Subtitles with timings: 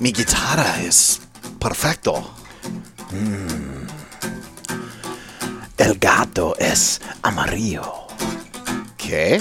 [0.00, 1.20] mi guitarra es
[1.58, 2.34] perfecto.
[3.10, 3.86] Mm.
[5.76, 7.92] El gato es amarillo.
[8.96, 9.40] ¿Qué?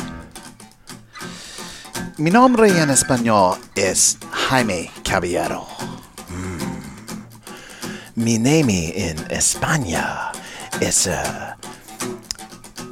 [2.18, 5.68] Mi nombre en español es Jaime Caballero.
[6.30, 6.64] Mm.
[8.16, 10.32] Mi name en España
[10.80, 11.56] es uh,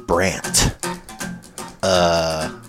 [0.06, 0.58] Brant.
[1.82, 2.63] Uh,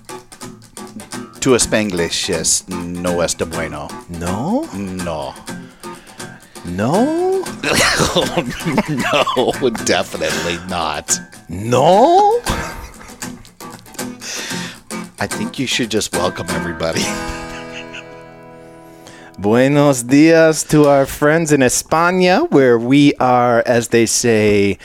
[1.45, 3.87] tu Spanglish es no es de bueno.
[4.09, 4.67] No?
[4.73, 5.35] No.
[6.65, 7.43] No?
[8.89, 11.19] no, definitely not.
[11.47, 12.41] No?
[15.19, 17.05] I think you should just welcome everybody.
[19.37, 24.79] Buenos dias to our friends in España, where we are, as they say,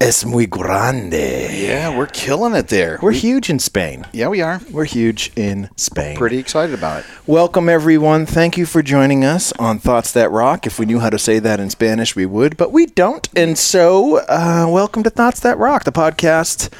[0.00, 1.48] es muy grande.
[1.52, 2.98] Yeah, we're killing it there.
[3.02, 4.06] We're huge in Spain.
[4.12, 4.60] yeah, we are.
[4.70, 6.16] We're huge in Spain.
[6.16, 7.06] Pretty excited about it.
[7.26, 8.24] Welcome, everyone.
[8.24, 10.66] Thank you for joining us on Thoughts That Rock.
[10.66, 13.28] If we knew how to say that in Spanish, we would, but we don't.
[13.36, 16.72] And so, uh, welcome to Thoughts That Rock, the podcast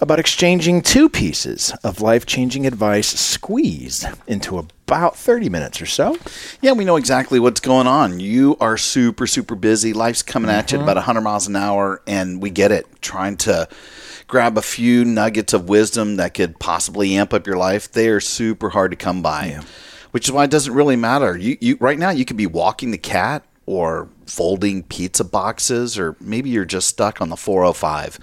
[0.00, 6.16] about exchanging two pieces of life changing advice squeezed into about 30 minutes or so.
[6.62, 8.20] Yeah, we know exactly what's going on.
[8.20, 9.92] You are super, super busy.
[9.92, 10.82] Life's coming at you at mm-hmm.
[10.84, 12.86] about 100 miles an hour, and we get it.
[13.02, 13.68] Trying to
[14.26, 18.20] grab a few nuggets of wisdom that could possibly amp up your life, they are
[18.20, 19.60] super hard to come by.
[20.12, 21.36] Which is why it doesn't really matter.
[21.36, 26.16] You, you right now you could be walking the cat or folding pizza boxes, or
[26.18, 28.18] maybe you're just stuck on the 405.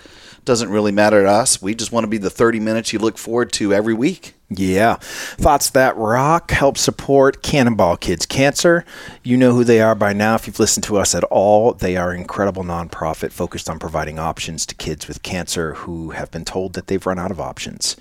[0.45, 1.60] Doesn't really matter to us.
[1.61, 4.36] We just want to be the 30 minutes you look forward to every week.
[4.50, 4.98] Yeah.
[5.02, 8.86] Thoughts That Rock help support Cannonball Kids Cancer.
[9.23, 11.73] You know who they are by now if you've listened to us at all.
[11.73, 16.30] They are an incredible nonprofit focused on providing options to kids with cancer who have
[16.30, 17.95] been told that they've run out of options.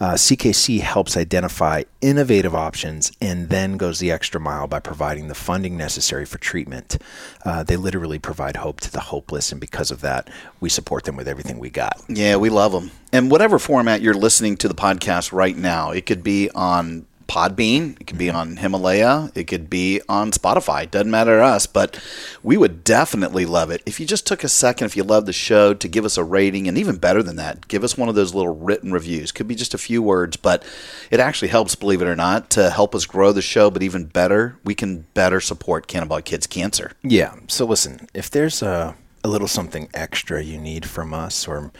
[0.00, 5.34] Uh, CKC helps identify innovative options and then goes the extra mile by providing the
[5.34, 6.98] funding necessary for treatment.
[7.44, 10.28] Uh, they literally provide hope to the hopeless, and because of that,
[10.60, 12.00] we support them with everything we got.
[12.08, 12.92] Yeah, we love them.
[13.12, 18.00] And whatever format you're listening to the podcast right now, it could be on Podbean,
[18.00, 18.36] it could be mm-hmm.
[18.36, 20.90] on Himalaya, it could be on Spotify.
[20.90, 22.02] Doesn't matter to us, but
[22.42, 25.32] we would definitely love it if you just took a second, if you love the
[25.32, 28.14] show, to give us a rating, and even better than that, give us one of
[28.14, 29.30] those little written reviews.
[29.30, 30.64] Could be just a few words, but
[31.10, 33.70] it actually helps, believe it or not, to help us grow the show.
[33.70, 36.92] But even better, we can better support Cannonball Kids Cancer.
[37.02, 37.34] Yeah.
[37.46, 41.72] So listen, if there's a, a little something extra you need from us, or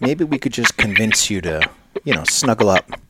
[0.00, 1.68] maybe we could just convince you to,
[2.04, 3.00] you know, snuggle up,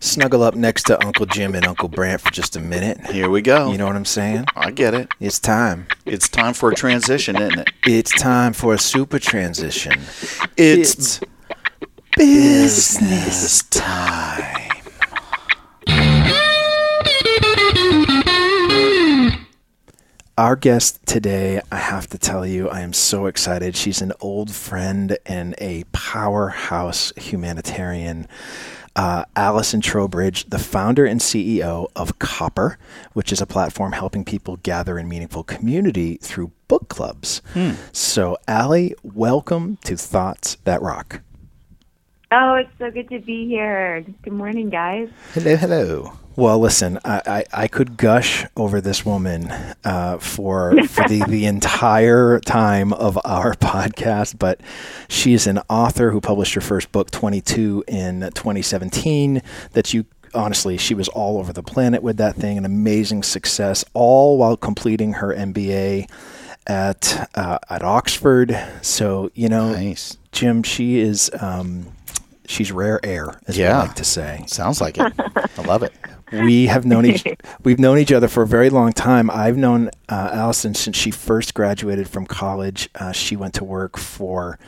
[0.00, 3.00] snuggle up next to Uncle Jim and Uncle Brant for just a minute.
[3.06, 3.70] Here we go.
[3.70, 4.46] You know what I'm saying?
[4.56, 5.12] I get it.
[5.20, 5.86] It's time.
[6.06, 7.70] It's time for a transition, isn't it?
[7.86, 10.00] It's time for a super transition.
[10.56, 11.20] It's,
[12.16, 14.56] business time.
[20.36, 23.76] Our guest today, I have to tell you, I am so excited.
[23.76, 28.26] She's an old friend and a powerhouse humanitarian.
[28.96, 32.76] Uh, Allison Trowbridge, the founder and CEO of Copper,
[33.12, 37.40] which is a platform helping people gather in meaningful community through book clubs.
[37.92, 41.22] So, Allie, welcome to Thoughts That Rock.
[42.32, 44.04] Oh, it's so good to be here.
[44.22, 45.08] Good morning, guys.
[45.34, 46.12] Hello, hello.
[46.40, 49.50] Well, listen, I, I, I could gush over this woman
[49.84, 54.58] uh, for for the, the entire time of our podcast, but
[55.06, 59.42] she's an author who published her first book, 22, in 2017.
[59.72, 63.84] That you honestly, she was all over the planet with that thing, an amazing success,
[63.92, 66.10] all while completing her MBA
[66.66, 68.58] at uh, at Oxford.
[68.80, 70.16] So you know, Nice.
[70.32, 71.92] Jim, she is um,
[72.50, 73.80] she's rare air, as Yeah.
[73.82, 75.12] we like to say Sounds like it.
[75.18, 75.92] I love it.
[76.32, 77.24] we have known each
[77.64, 79.30] we've known each other for a very long time.
[79.30, 82.88] I've known uh, Allison since she first graduated from college.
[82.94, 84.58] Uh, she went to work for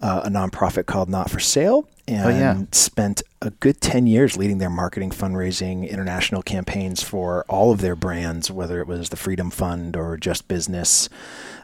[0.00, 2.66] uh, a nonprofit called Not for Sale and yeah.
[2.72, 7.96] spent a good 10 years leading their marketing, fundraising, international campaigns for all of their
[7.96, 11.08] brands, whether it was the Freedom Fund or Just Business,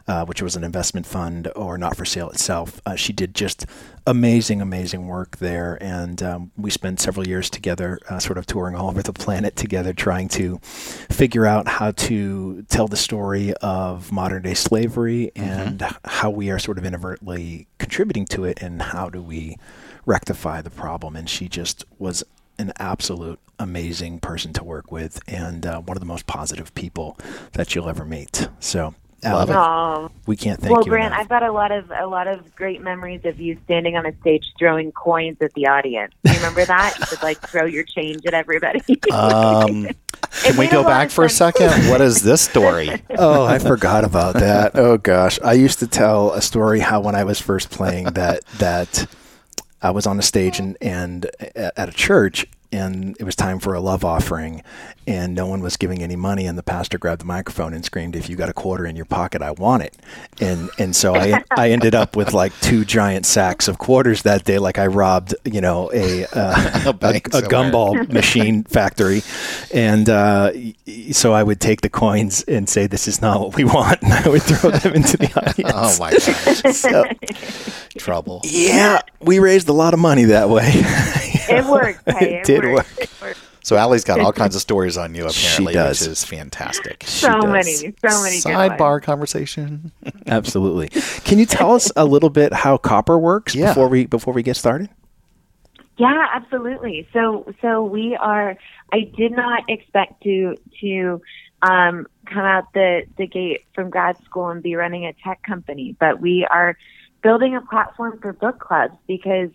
[0.07, 2.81] uh, which was an investment fund, or Not for Sale itself.
[2.85, 3.65] Uh, she did just
[4.07, 5.77] amazing, amazing work there.
[5.81, 9.55] And um, we spent several years together, uh, sort of touring all over the planet
[9.55, 10.59] together, trying to
[11.11, 16.57] figure out how to tell the story of modern day slavery and how we are
[16.57, 19.57] sort of inadvertently contributing to it and how do we
[20.07, 21.15] rectify the problem.
[21.15, 22.23] And she just was
[22.57, 27.17] an absolute amazing person to work with and uh, one of the most positive people
[27.53, 28.49] that you'll ever meet.
[28.59, 30.11] So, Love it.
[30.27, 31.21] We can't thank well, you Well, Brant, enough.
[31.21, 34.15] I've got a lot of a lot of great memories of you standing on a
[34.21, 36.13] stage throwing coins at the audience.
[36.23, 36.97] Do you remember that?
[36.99, 38.81] You would like throw your change at everybody.
[39.11, 39.87] Um,
[40.43, 41.71] can we go back of for a second?
[41.89, 42.89] What is this story?
[43.17, 44.73] oh, I forgot about that.
[44.75, 48.45] Oh gosh, I used to tell a story how when I was first playing that
[48.59, 49.07] that
[49.87, 53.59] I was on a stage and and at at a church and it was time
[53.59, 54.61] for a love offering
[55.05, 58.15] and no one was giving any money and the pastor grabbed the microphone and screamed
[58.15, 59.95] if you got a quarter in your pocket I want it.
[60.41, 64.43] And and so I I ended up with like two giant sacks of quarters that
[64.43, 67.49] day like I robbed you know a uh, A a, bank a somewhere.
[67.49, 69.21] gumball machine factory.
[69.73, 73.39] And uh, y- y- so I would take the coins and say this is not
[73.39, 74.01] what we want.
[74.01, 75.71] And I would throw them into the audience.
[75.73, 77.05] Oh my gosh, so,
[77.97, 78.41] trouble.
[78.43, 80.81] yeah we raised a lot of money that way
[81.57, 82.01] it worked.
[82.17, 82.73] Hey, It it, did worked.
[82.97, 82.99] work.
[82.99, 83.39] It worked.
[83.63, 85.99] So Allie's got all kinds of stories on you apparently, She does.
[86.01, 87.03] which is fantastic.
[87.05, 87.45] So does.
[87.45, 88.39] many, so many.
[88.41, 88.43] good
[88.77, 89.05] Sidebar ones.
[89.05, 89.91] conversation.
[90.27, 90.87] Absolutely.
[91.25, 93.67] Can you tell us a little bit how copper works Yeah.
[93.69, 94.89] before we before we get started?
[95.97, 97.07] Yeah, absolutely.
[97.11, 98.55] So, so we are.
[98.93, 101.21] I did not expect to to
[101.63, 105.95] um, come out the the gate from grad school and be running a tech company,
[105.99, 106.77] but we are
[107.23, 109.49] building a platform for book clubs because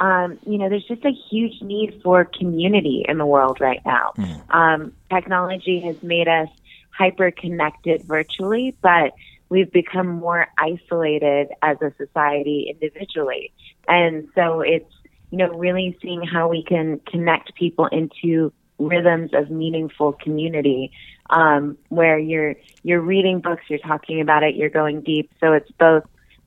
[0.00, 4.12] um, you know there's just a huge need for community in the world right now.
[4.50, 6.48] Um, technology has made us
[6.90, 9.12] hyper connected virtually, but
[9.48, 13.52] we've become more isolated as a society individually,
[13.86, 14.92] and so it's
[15.30, 20.92] you know, really seeing how we can connect people into rhythms of meaningful community,
[21.30, 25.30] um, where you're you're reading books, you're talking about it, you're going deep.
[25.40, 26.04] So it's both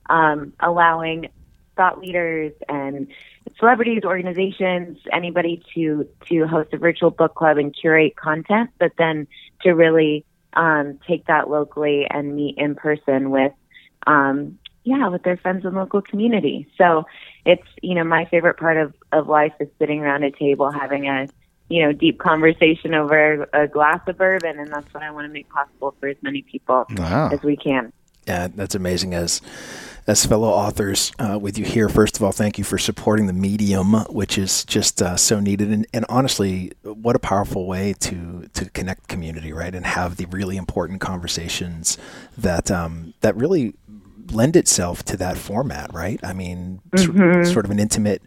[0.08, 1.28] um, allowing
[1.76, 3.06] thought leaders and
[3.58, 9.26] celebrities, organizations, anybody to to host a virtual book club and curate content, but then
[9.62, 10.24] to really
[10.54, 13.52] um, take that locally and meet in person with
[14.06, 16.66] um, yeah, with their friends and local community.
[16.76, 17.04] So
[17.44, 21.06] it's, you know, my favorite part of, of life is sitting around a table having
[21.06, 21.28] a,
[21.68, 24.58] you know, deep conversation over a glass of bourbon.
[24.58, 27.30] And that's what I want to make possible for as many people Wow.
[27.32, 27.92] as we can.
[28.26, 29.14] Yeah, that's amazing.
[29.14, 29.40] As
[30.06, 33.32] as fellow authors uh, with you here, first of all, thank you for supporting the
[33.32, 35.70] medium, which is just uh, so needed.
[35.70, 39.74] And, and honestly, what a powerful way to to connect community, right?
[39.74, 41.98] And have the really important conversations
[42.36, 43.74] that um, that really
[44.30, 46.18] lend itself to that format, right?
[46.22, 48.22] I mean, sor- sort of an intimate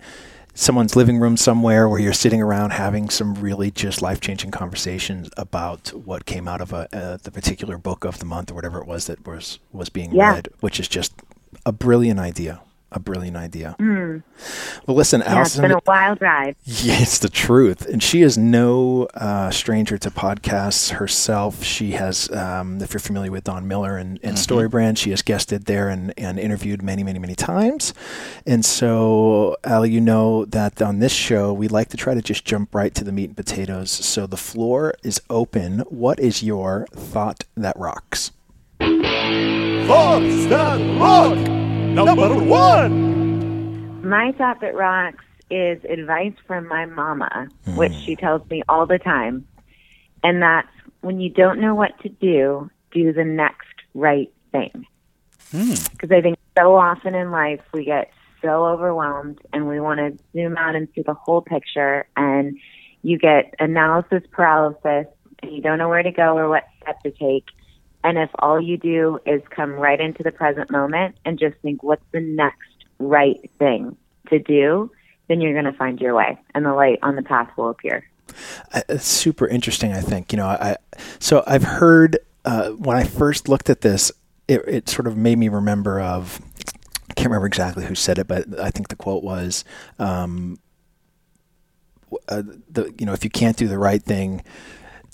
[0.56, 5.30] someone's living room somewhere where you're sitting around having some really just life changing conversations
[5.38, 8.80] about what came out of a, uh, the particular book of the month or whatever
[8.82, 10.32] it was that was was being Yeah.
[10.34, 11.14] read, which is just
[11.66, 12.62] a brilliant idea.
[12.96, 13.76] A brilliant idea.
[14.88, 16.56] Well, listen, Yeah, It's been a wild ride.
[16.66, 17.86] Yeah, it's the truth.
[17.86, 21.62] And she is no uh, stranger to podcasts herself.
[21.62, 25.66] She has, um, if you're familiar with Don Miller and, and Storybrand, she has guested
[25.66, 27.94] there and, and interviewed many, many, many times.
[28.46, 32.46] And so, Allie, you know that on this show, we like to try to just
[32.46, 33.92] jump right to the meat and potatoes.
[33.92, 35.80] So the floor is open.
[35.90, 38.32] What is your thought that rocks?
[38.80, 41.65] Thoughts that rock!
[41.96, 44.08] Number one!
[44.08, 49.00] My thought that rocks is advice from my mama, which she tells me all the
[49.00, 49.48] time.
[50.22, 50.68] And that's
[51.00, 54.86] when you don't know what to do, do the next right thing.
[55.52, 55.76] Hmm.
[55.92, 58.12] Because I think so often in life we get
[58.42, 62.58] so overwhelmed and we want to zoom out and see the whole picture, and
[63.04, 65.08] you get analysis paralysis
[65.42, 67.46] and you don't know where to go or what step to take.
[68.06, 71.82] And if all you do is come right into the present moment and just think,
[71.82, 73.98] what's the next right thing
[74.30, 74.92] to do,
[75.28, 78.08] then you're going to find your way and the light on the path will appear.
[78.72, 79.92] Uh, It's super interesting.
[79.92, 80.46] I think you know.
[80.46, 80.78] I
[81.20, 84.12] so I've heard uh, when I first looked at this,
[84.48, 86.40] it, it sort of made me remember of.
[87.10, 89.64] I can't remember exactly who said it, but I think the quote was,
[90.00, 90.60] um,
[92.30, 94.44] uh, "the you know if you can't do the right thing,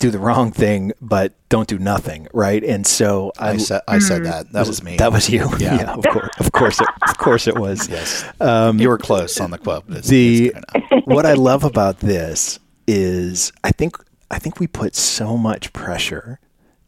[0.02, 4.24] do the wrong thing, but don't do nothing." Right, and so I said I said
[4.24, 4.52] that.
[4.52, 4.68] That mm.
[4.68, 4.96] was me.
[4.96, 5.48] That was you.
[5.58, 5.94] Yeah.
[5.96, 7.88] of course, of course, it, of course, it was.
[7.88, 8.24] yes.
[8.40, 9.84] Um, you were close on the quote.
[9.88, 13.96] It's, the it's what I love about this is I think
[14.30, 16.40] I think we put so much pressure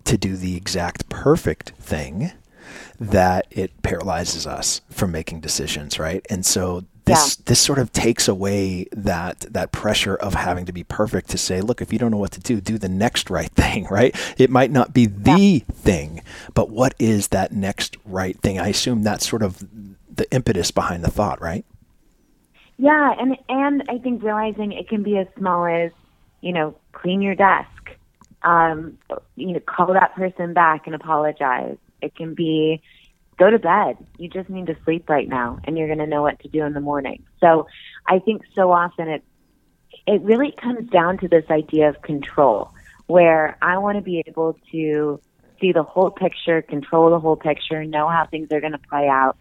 [0.05, 2.33] to do the exact perfect thing
[3.01, 6.25] that it paralyzes us from making decisions, right?
[6.31, 10.85] And so this this sort of takes away that that pressure of having to be
[10.85, 13.51] perfect to say, look, if you don't know what to do, do the next right
[13.55, 14.15] thing, right?
[14.39, 16.23] It might not be the thing,
[16.55, 18.59] but what is that next right thing?
[18.59, 19.63] I assume that's sort of
[20.15, 21.65] the impetus behind the thought, right?
[22.77, 25.93] Yeah, and and I think realizing it can be as small as,
[26.41, 27.69] you know, clean your desk,
[28.43, 28.99] um,
[29.37, 31.77] you know, call that person back and apologize.
[32.03, 32.83] It can be
[33.39, 33.97] go to bed.
[34.19, 36.63] You just need to sleep right now, and you're going to know what to do
[36.65, 37.25] in the morning.
[37.41, 37.67] So,
[38.07, 39.25] I think so often it
[40.07, 42.71] it really comes down to this idea of control,
[43.07, 45.21] where I want to be able to
[45.61, 49.09] see the whole picture, control the whole picture, know how things are going to play
[49.09, 49.37] out,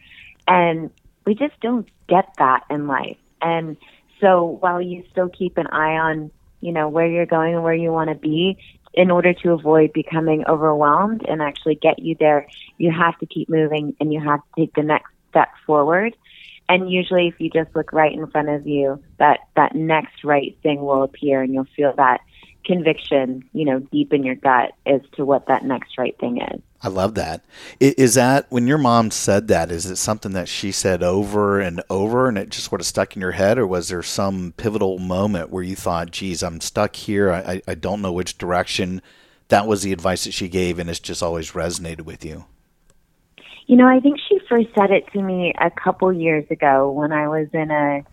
[0.47, 0.91] and
[1.25, 3.17] we just don't get that in life.
[3.41, 3.77] And
[4.21, 6.31] so, while you still keep an eye on,
[6.61, 8.57] you know, where you're going and where you want to be,
[8.93, 12.47] in order to avoid becoming overwhelmed and actually get you there,
[12.77, 16.15] you have to keep moving and you have to take the next step forward.
[16.69, 20.57] And usually, if you just look right in front of you, that that next right
[20.63, 22.21] thing will appear, and you'll feel that
[22.65, 26.61] conviction, you know, deep in your gut as to what that next right thing is.
[26.81, 27.43] I love that.
[27.79, 29.71] Is that when your mom said that?
[29.71, 33.15] Is it something that she said over and over, and it just sort of stuck
[33.15, 36.95] in your head, or was there some pivotal moment where you thought, "Geez, I'm stuck
[36.97, 37.31] here.
[37.31, 39.01] I, I- don't know which direction."
[39.47, 42.45] That was the advice that she gave, and it's just always resonated with you.
[43.65, 47.13] You know, I think she first said it to me a couple years ago when
[47.13, 48.03] I was in a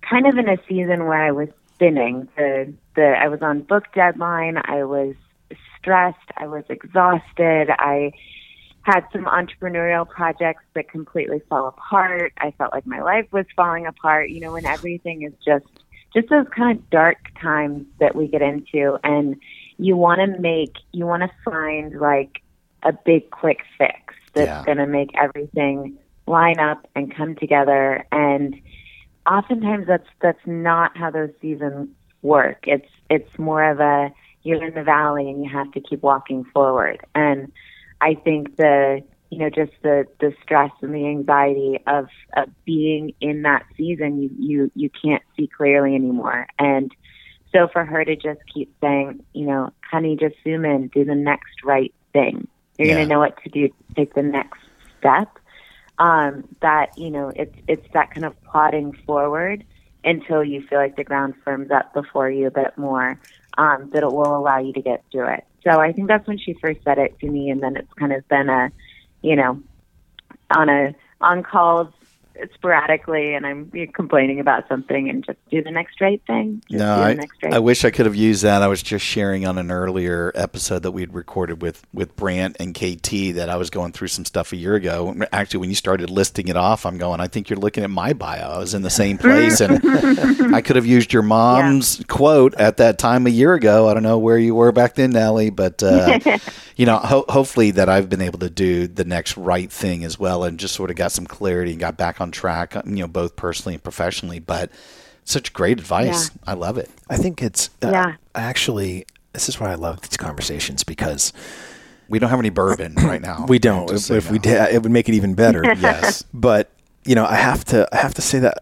[0.00, 2.28] kind of in a season where I was spinning.
[2.36, 4.56] The the I was on book deadline.
[4.64, 5.14] I was
[5.78, 6.18] stressed.
[6.36, 7.70] I was exhausted.
[7.70, 8.12] I
[8.82, 12.32] had some entrepreneurial projects that completely fell apart.
[12.38, 14.30] I felt like my life was falling apart.
[14.30, 15.66] You know, when everything is just
[16.14, 19.36] just those kind of dark times that we get into and
[19.76, 22.40] you want to make you want to find like
[22.82, 24.64] a big quick fix that's Yeah.
[24.64, 28.54] going to make everything line up and come together and
[29.30, 31.88] oftentimes that's that's not how those seasons
[32.26, 32.64] work.
[32.66, 36.44] It's it's more of a you're in the valley and you have to keep walking
[36.54, 36.98] forward.
[37.14, 37.52] And
[38.00, 42.06] i think the you know just the the stress and the anxiety of
[42.36, 46.46] of being in that season you you you can't see clearly anymore.
[46.58, 46.90] And
[47.52, 51.14] so for her to just keep saying you know honey just zoom in do the
[51.14, 52.48] next right thing.
[52.78, 52.94] You're Yeah.
[52.94, 53.68] going to know what to do.
[53.96, 54.58] Take the next
[54.98, 55.28] step.
[55.98, 59.64] Um, that you know it's it's that kind of plodding forward
[60.06, 63.20] until you feel like the ground firms up before you a bit more
[63.58, 65.44] um, that it will allow you to get through it.
[65.64, 68.12] So I think that's when she first said it to me, and then it's kind
[68.12, 68.70] of been a
[69.20, 69.60] you know
[70.50, 71.92] on a on calls
[72.54, 76.62] sporadically, and I'm complaining about something, and just do the next right thing.
[76.70, 78.62] Just No, I, right I wish I could have used that.
[78.62, 82.74] I was just sharing on an earlier episode that we'd recorded with with Brant and
[82.74, 85.14] KT that I was going through some stuff a year ago.
[85.32, 87.20] Actually, when you started listing it off, I'm going.
[87.20, 88.50] I think you're looking at my bio.
[88.50, 89.80] I was in the same place, and
[90.54, 93.88] I could have used your mom's quote at that time a year ago.
[93.88, 96.18] I don't know where you were back then, Allie, but uh,
[96.76, 100.18] you know, ho- hopefully that I've been able to do the next right thing as
[100.18, 102.74] well, and just sort of got some clarity and got back on track.
[102.74, 104.70] You know, both personally and professionally, but.
[105.28, 106.30] Such great advice.
[106.46, 106.88] I love it.
[107.10, 108.14] I think it's uh, Yeah.
[108.36, 111.32] actually this is why I love these conversations because
[112.08, 113.44] We don't have any bourbon right now.
[113.48, 113.88] we don't.
[113.88, 115.64] Just If, so you if we did, it would make it even better.
[115.80, 116.22] Yes.
[116.32, 116.70] but
[117.04, 118.58] you know, I have to I have to say that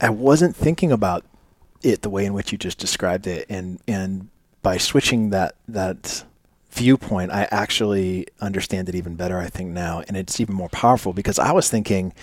[0.00, 1.22] I wasn't thinking about
[1.82, 4.28] it the way in which you just described it, and and
[4.62, 6.24] by switching that that
[6.70, 9.38] viewpoint, I actually understand it even better.
[9.38, 12.14] I think now, and it's even more powerful because I was thinking.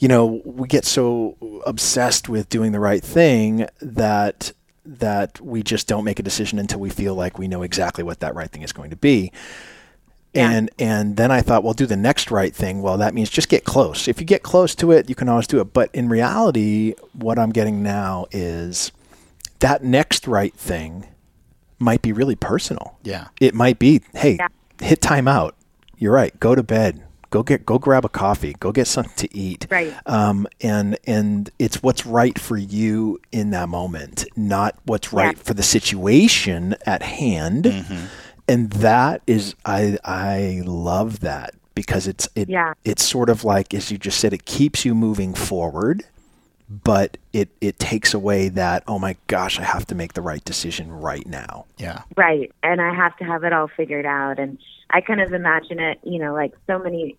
[0.00, 4.52] You know, we get so obsessed with doing the right thing that
[4.84, 8.20] that we just don't make a decision until we feel like we know exactly what
[8.20, 9.30] that right thing is going to be.
[10.34, 12.82] And and then I thought, well, do the next right thing.
[12.82, 14.08] Well, that means just get close.
[14.08, 15.72] If you get close to it, you can always do it.
[15.72, 18.92] But in reality, what I'm getting now is
[19.58, 21.06] that next right thing
[21.78, 22.96] might be really personal.
[23.02, 23.28] Yeah.
[23.40, 24.38] It might be, hey,
[24.80, 25.56] hit time out.
[25.98, 26.38] You're right.
[26.38, 27.02] Go to bed.
[27.30, 28.54] Go get go grab a coffee.
[28.58, 29.66] Go get something to eat.
[29.70, 29.94] Right.
[30.06, 35.54] Um, and and it's what's right for you in that moment, not what's right for
[35.54, 37.66] the situation at hand.
[38.48, 42.74] And that is I I love that because it's it Yeah.
[42.84, 46.02] it's sort of like as you just said, it keeps you moving forward,
[46.68, 50.44] but it it takes away that, oh my gosh, I have to make the right
[50.44, 51.66] decision right now.
[51.78, 52.02] Yeah.
[52.16, 52.50] Right.
[52.64, 54.40] And I have to have it all figured out.
[54.40, 54.58] And
[54.90, 57.16] I kind of imagine it, you know, like so many,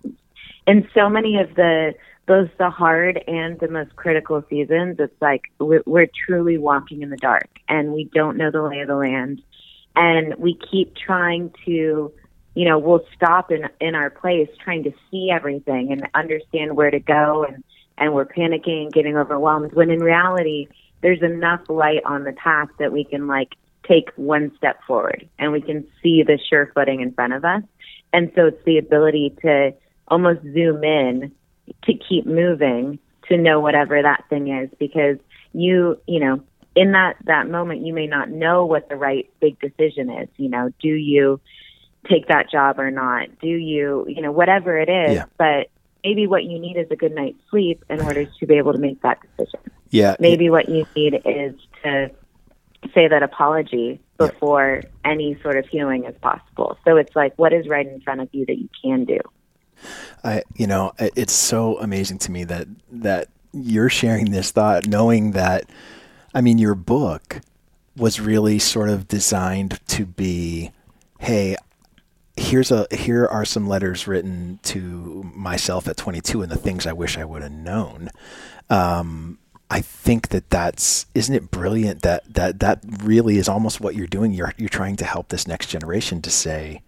[0.67, 1.93] in so many of the,
[2.27, 7.09] both the hard and the most critical seasons, it's like we're, we're truly walking in
[7.09, 9.41] the dark and we don't know the lay of the land.
[9.95, 12.11] And we keep trying to,
[12.55, 16.91] you know, we'll stop in, in our place trying to see everything and understand where
[16.91, 17.63] to go and,
[17.97, 20.67] and we're panicking and getting overwhelmed when in reality
[21.01, 23.55] there's enough light on the path that we can like
[23.87, 27.63] take one step forward and we can see the sure footing in front of us.
[28.13, 29.73] And so it's the ability to
[30.07, 31.31] almost zoom in
[31.83, 35.17] to keep moving to know whatever that thing is because
[35.53, 36.43] you, you know,
[36.75, 40.29] in that, that moment, you may not know what the right big decision is.
[40.37, 41.39] You know, do you
[42.09, 43.27] take that job or not?
[43.41, 45.25] Do you, you know, whatever it is, Yeah.
[45.37, 45.69] but
[46.03, 48.79] maybe what you need is a good night's sleep in order to be able to
[48.79, 49.59] make that decision
[49.89, 50.15] Yeah.
[50.19, 52.09] maybe what you need is to
[52.93, 56.77] say that apology before any sort of healing is possible.
[56.85, 59.19] So it's like, what is right in front of you that you can do?
[60.23, 65.31] I, you know, it's so amazing to me that that you're sharing this thought, knowing
[65.31, 65.69] that,
[66.33, 67.41] I mean, your book
[67.97, 70.71] was really sort of designed to be,
[71.19, 71.55] hey,
[72.37, 76.93] here's a here are some letters written to myself at 22 and the things I
[76.93, 78.09] wish I would have known.
[78.69, 79.39] Um,
[79.71, 84.05] I think that that's isn't it brilliant that that that really is almost what you're
[84.05, 84.33] doing.
[84.33, 86.81] You're you're trying to help this next generation to say,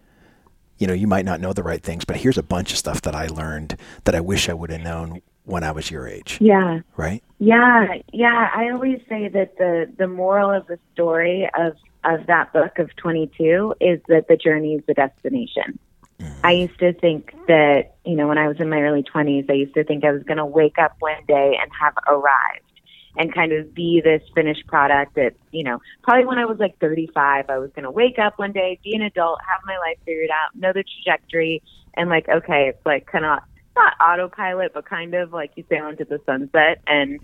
[0.80, 3.02] you know, you might not know the right things, but here's a bunch of stuff
[3.04, 6.38] that I learned that I wish I would have known when I was your age.
[6.42, 6.82] Yeah.
[6.98, 7.24] Right?
[7.40, 8.50] Yeah, yeah.
[8.54, 12.94] I always say that the the moral of the story of of that book of
[12.98, 15.80] 22 is that the journey is the destination.
[16.20, 16.46] Mm-hmm.
[16.46, 19.54] I used to think that, you know, when I was in my early 20s, I
[19.54, 22.73] used to think I was going to wake up one day and have arrived
[23.18, 26.78] and kind of be this finished product that, you know, probably when I was like
[26.80, 29.98] 35, I was going to wake up one day, be an adult, have my life
[30.06, 31.62] figured out, know the trajectory,
[31.94, 33.40] and like, okay, it's like kind of
[33.76, 36.82] not autopilot, but kind of like you sail into the sunset.
[36.88, 37.20] And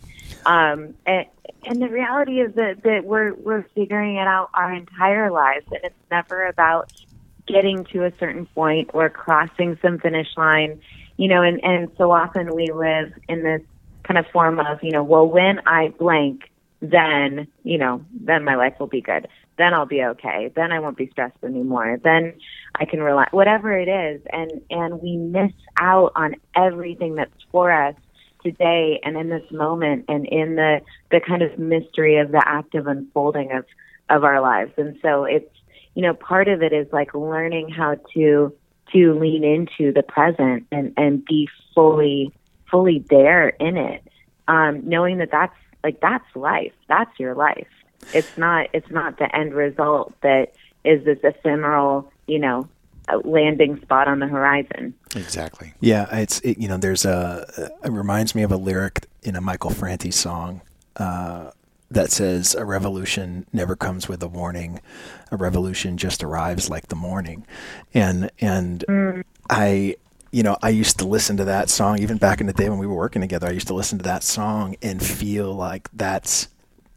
[0.45, 1.25] um, and,
[1.65, 5.79] and the reality is that that we're we're figuring it out our entire lives, and
[5.83, 6.91] it's never about
[7.47, 10.81] getting to a certain point or crossing some finish line,
[11.17, 11.41] you know.
[11.41, 13.61] And and so often we live in this
[14.09, 16.49] kind of form of, you know, well, when I blank,
[16.81, 19.27] then you know, then my life will be good.
[19.57, 20.51] Then I'll be okay.
[20.55, 21.99] Then I won't be stressed anymore.
[22.03, 22.33] Then
[22.75, 23.31] I can relax.
[23.33, 27.95] Whatever it is, and and we miss out on everything that's for us
[28.43, 30.79] today and in this moment and in the
[31.11, 33.65] the kind of mystery of the active unfolding of
[34.09, 34.71] of our lives.
[34.77, 35.53] And so it's
[35.93, 38.55] you know part of it is like learning how to
[38.93, 42.33] to lean into the present and and be fully
[42.69, 44.03] fully there in it,
[44.49, 46.73] um, knowing that that's like that's life.
[46.89, 47.67] That's your life.
[48.13, 52.67] It's not it's not the end result that is this ephemeral you know
[53.07, 54.93] uh, landing spot on the horizon.
[55.15, 55.73] Exactly.
[55.79, 59.41] Yeah, it's it, you know there's a it reminds me of a lyric in a
[59.41, 60.61] Michael Franti song
[60.97, 61.51] uh,
[61.91, 64.81] that says a revolution never comes with a warning,
[65.31, 67.45] a revolution just arrives like the morning,
[67.93, 68.83] and and
[69.49, 69.95] I
[70.31, 72.79] you know I used to listen to that song even back in the day when
[72.79, 73.47] we were working together.
[73.47, 76.47] I used to listen to that song and feel like that's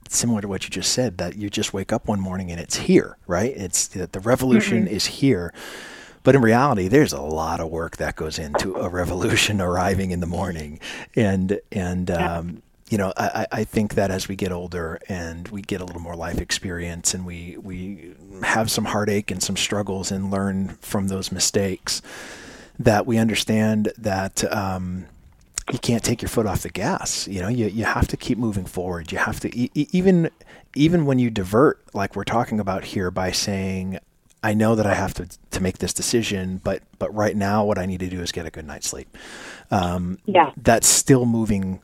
[0.08, 2.76] similar to what you just said that you just wake up one morning and it's
[2.76, 3.52] here, right?
[3.56, 5.52] It's that the revolution is here.
[6.22, 10.20] But in reality, there's a lot of work that goes into a revolution arriving in
[10.20, 10.78] the morning,
[11.16, 15.48] and and um, you know I, I I think that as we get older and
[15.48, 18.14] we get a little more life experience and we we
[18.44, 22.02] have some heartache and some struggles and learn from those mistakes,
[22.78, 25.06] that we understand that um,
[25.72, 27.28] you can't take your foot off the gas.
[27.28, 29.12] You know, you, you have to keep moving forward.
[29.12, 30.30] You have to e- even
[30.74, 33.98] even when you divert, like we're talking about here, by saying,
[34.42, 37.78] "I know that I have to to make this decision, but but right now, what
[37.78, 39.16] I need to do is get a good night's sleep."
[39.70, 40.50] Um, Yeah.
[40.56, 41.80] that's still moving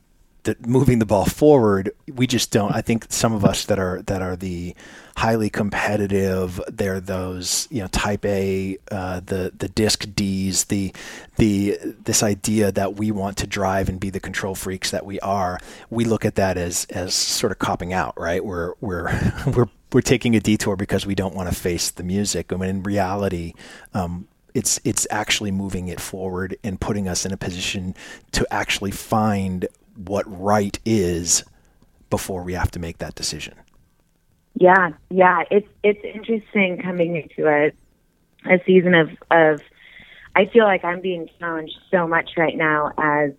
[0.49, 1.91] the moving the ball forward.
[2.07, 2.73] We just don't.
[2.73, 4.75] I think some of us that are that are the
[5.17, 6.61] highly competitive.
[6.67, 10.93] They're those you know type A, uh, the the disc D's, the
[11.37, 15.19] the this idea that we want to drive and be the control freaks that we
[15.19, 15.59] are.
[15.89, 18.43] We look at that as as sort of copping out, right?
[18.43, 19.11] We're we're
[19.55, 22.51] we're we're taking a detour because we don't want to face the music.
[22.51, 23.53] I mean, in reality.
[23.93, 27.93] Um, it's it's actually moving it forward and putting us in a position
[28.31, 29.67] to actually find
[30.07, 31.43] what right is
[32.09, 33.55] before we have to make that decision.
[34.55, 35.43] Yeah, yeah.
[35.51, 37.71] It's it's interesting coming into a
[38.51, 39.61] a season of of.
[40.35, 43.31] I feel like I'm being challenged so much right now as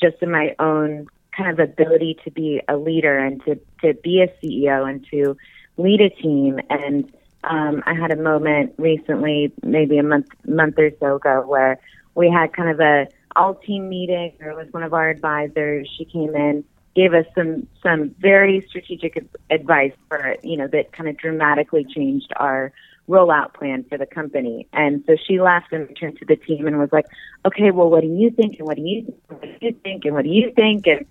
[0.00, 4.22] just in my own kind of ability to be a leader and to to be
[4.22, 5.36] a CEO and to
[5.76, 6.60] lead a team.
[6.68, 7.12] And
[7.44, 11.78] um, I had a moment recently, maybe a month month or so ago, where
[12.14, 14.32] we had kind of a all team meeting.
[14.38, 15.88] There was one of our advisors.
[15.96, 16.64] She came in,
[16.94, 21.84] gave us some some very strategic ad- advice for you know that kind of dramatically
[21.84, 22.72] changed our
[23.08, 24.66] rollout plan for the company.
[24.72, 27.06] And so she left and turned to the team and was like,
[27.44, 28.58] okay, well, what do you think?
[28.58, 29.22] And what do you think?
[29.28, 30.04] What do you think?
[30.04, 30.86] And what do you think?
[30.86, 31.06] And,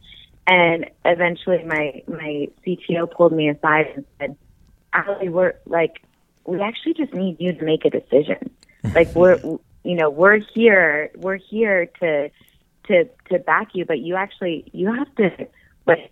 [0.47, 4.37] and eventually my, my CTO pulled me aside and said,
[4.93, 6.01] Allie, we're like,
[6.45, 8.49] we actually just need you to make a decision.
[8.95, 9.39] like we're,
[9.83, 12.29] you know, we're here, we're here to,
[12.87, 15.47] to, to back you, but you actually, you have to,
[15.85, 16.11] like,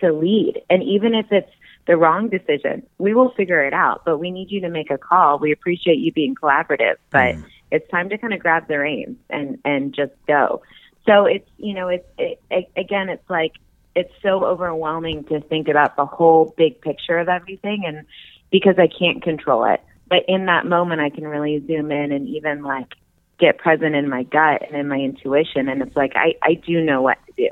[0.00, 0.60] to lead.
[0.70, 1.50] And even if it's
[1.88, 4.02] the wrong decision, we will figure it out.
[4.04, 5.38] But we need you to make a call.
[5.38, 7.44] We appreciate you being collaborative, but mm.
[7.70, 10.62] it's time to kind of grab the reins and and just go.
[11.06, 13.52] So it's you know it's it, it, again it's like
[13.96, 18.04] it's so overwhelming to think about the whole big picture of everything and
[18.50, 19.82] because I can't control it.
[20.08, 22.94] But in that moment, I can really zoom in and even like
[23.38, 25.68] get present in my gut and in my intuition.
[25.68, 27.50] And it's like I I do know what to do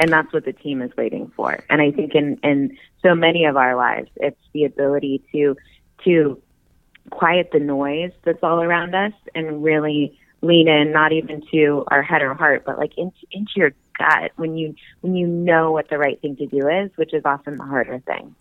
[0.00, 1.62] and that's what the team is waiting for.
[1.68, 5.56] And I think in in so many of our lives, it's the ability to
[6.04, 6.40] to
[7.10, 12.02] quiet the noise that's all around us and really lean in, not even to our
[12.02, 15.90] head or heart, but like into into your gut when you when you know what
[15.90, 18.34] the right thing to do is, which is often the harder thing.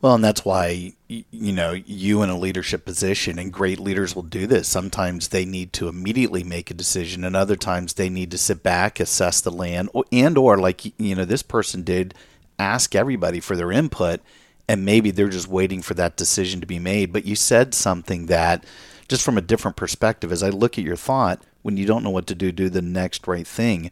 [0.00, 4.22] Well, and that's why you know you in a leadership position, and great leaders will
[4.22, 4.68] do this.
[4.68, 8.62] Sometimes they need to immediately make a decision, and other times they need to sit
[8.62, 12.14] back, assess the land, and or like you know this person did,
[12.58, 14.20] ask everybody for their input,
[14.68, 17.12] and maybe they're just waiting for that decision to be made.
[17.12, 18.64] But you said something that,
[19.08, 22.10] just from a different perspective, as I look at your thought, when you don't know
[22.10, 23.90] what to do, do the next right thing.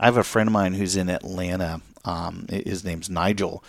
[0.00, 1.80] I have a friend of mine who's in Atlanta.
[2.04, 3.62] Um, his name's Nigel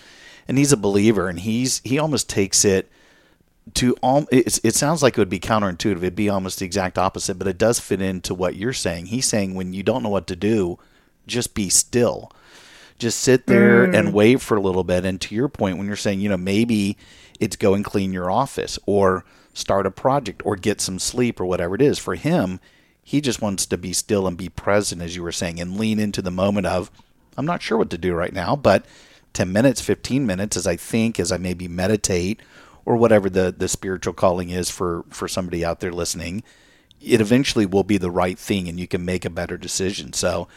[0.49, 2.91] and he's a believer, and he's he almost takes it
[3.75, 4.27] to all.
[4.31, 5.97] It, it sounds like it would be counterintuitive.
[5.97, 9.05] It'd be almost the exact opposite, but it does fit into what you're saying.
[9.05, 10.79] He's saying when you don't know what to do,
[11.27, 12.31] just be still.
[12.97, 13.95] Just sit there mm.
[13.95, 15.05] and wait for a little bit.
[15.05, 16.97] And to your point, when you're saying, you know, maybe
[17.39, 21.45] it's go and clean your office or start a project or get some sleep or
[21.45, 21.99] whatever it is.
[21.99, 22.59] For him,
[23.03, 25.99] he just wants to be still and be present, as you were saying, and lean
[25.99, 26.89] into the moment of,
[27.37, 28.83] I'm not sure what to do right now, but
[29.33, 32.41] 10 minutes, 15 minutes as I think, as I maybe meditate
[32.85, 36.43] or whatever the, the spiritual calling is for, for somebody out there listening,
[37.01, 40.13] it eventually will be the right thing and you can make a better decision.
[40.13, 40.47] So,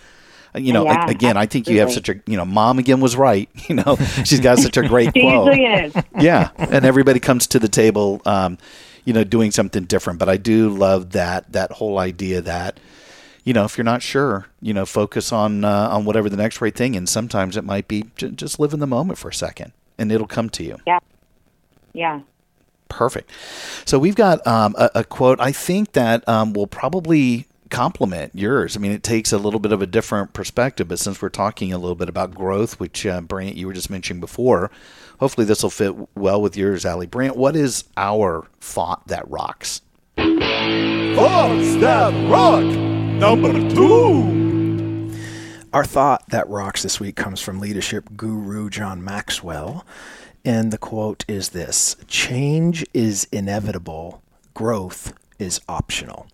[0.54, 1.40] you know, yeah, again, absolutely.
[1.40, 3.48] I think you have such a, you know, mom again was right.
[3.68, 5.56] You know, she's got such a great quote.
[6.20, 6.50] yeah.
[6.58, 8.58] And everybody comes to the table, um,
[9.04, 10.18] you know, doing something different.
[10.18, 12.78] But I do love that, that whole idea that,
[13.44, 16.60] you know, if you're not sure, you know, focus on uh, on whatever the next
[16.60, 16.96] right thing.
[16.96, 20.12] And sometimes it might be j- just live in the moment for a second, and
[20.12, 20.78] it'll come to you.
[20.86, 21.00] Yeah.
[21.92, 22.20] Yeah.
[22.88, 23.30] Perfect.
[23.84, 25.40] So we've got um, a, a, quote.
[25.40, 28.76] I think that um, will probably complement yours.
[28.76, 31.72] I mean, it takes a little bit of a different perspective, but since we're talking
[31.72, 34.70] a little bit about growth, which uh, Brant you were just mentioning before,
[35.20, 37.06] hopefully this will fit well with yours, Allie.
[37.06, 39.80] Brant, what is our thought that rocks?
[40.16, 42.91] Thoughts that rock.
[43.22, 45.14] Number two.
[45.72, 49.86] Our thought that rocks this week comes from leadership guru John Maxwell.
[50.44, 56.26] And the quote is this Change is inevitable, growth is optional.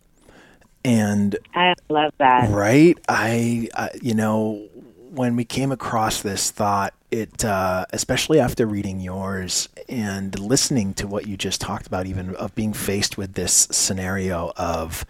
[0.83, 2.48] And I love that.
[2.48, 2.98] Right?
[3.07, 4.66] I, I you know,
[5.11, 11.07] when we came across this thought, it uh, especially after reading yours and listening to
[11.07, 15.05] what you just talked about, even of being faced with this scenario of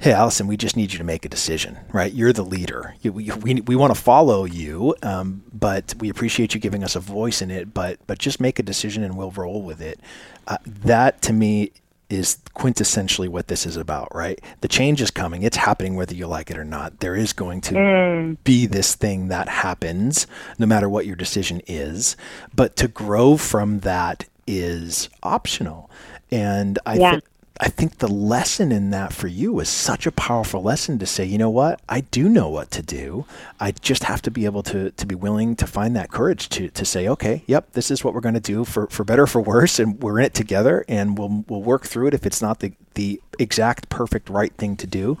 [0.00, 2.12] hey allison we just need you to make a decision right?
[2.12, 2.94] You're the leader.
[3.02, 6.96] You, we, we, we want to follow you um, but we appreciate you giving us
[6.96, 10.00] a voice in it but but just make a decision and we'll roll with it.
[10.46, 11.72] Uh, that to me
[12.08, 14.40] is quintessentially what this is about right?
[14.62, 15.42] The change is coming.
[15.42, 17.00] It's happening whether you like it or not.
[17.00, 18.36] There is going to mm.
[18.42, 20.26] be this thing that happens
[20.58, 22.16] no matter what your decision is
[22.54, 25.90] but to grow from that is optional.
[26.32, 27.10] And I yeah.
[27.12, 27.24] think
[27.62, 31.26] I think the lesson in that for you was such a powerful lesson to say,
[31.26, 33.26] you know what, I do know what to do.
[33.60, 36.70] I just have to be able to to be willing to find that courage to
[36.70, 39.42] to say, okay, yep, this is what we're going to do for for better for
[39.42, 42.60] worse, and we're in it together, and we'll we'll work through it if it's not
[42.60, 45.18] the the exact perfect right thing to do,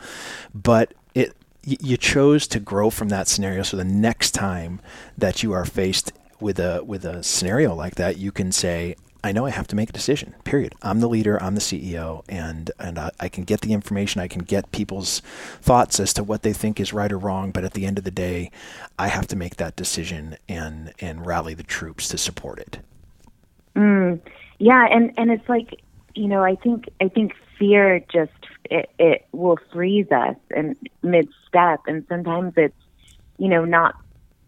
[0.54, 3.62] but it you chose to grow from that scenario.
[3.62, 4.80] So the next time
[5.18, 9.32] that you are faced with a with a scenario like that, you can say, I
[9.32, 10.34] know I have to make a decision.
[10.44, 10.74] Period.
[10.82, 11.42] I'm the leader.
[11.42, 14.20] I'm the CEO, and and I, I, can get the information.
[14.20, 15.20] I can get people's
[15.60, 17.50] thoughts as to what they think is right or wrong.
[17.50, 18.50] But at the end of the day,
[18.98, 22.78] I have to make that decision and and rally the troops to support it.
[23.76, 24.20] Mm,
[24.58, 25.82] yeah, and and it's like
[26.14, 28.32] you know, I think I think fear just
[28.70, 32.74] it, it will freeze us in mid step, and sometimes it's
[33.36, 33.96] you know not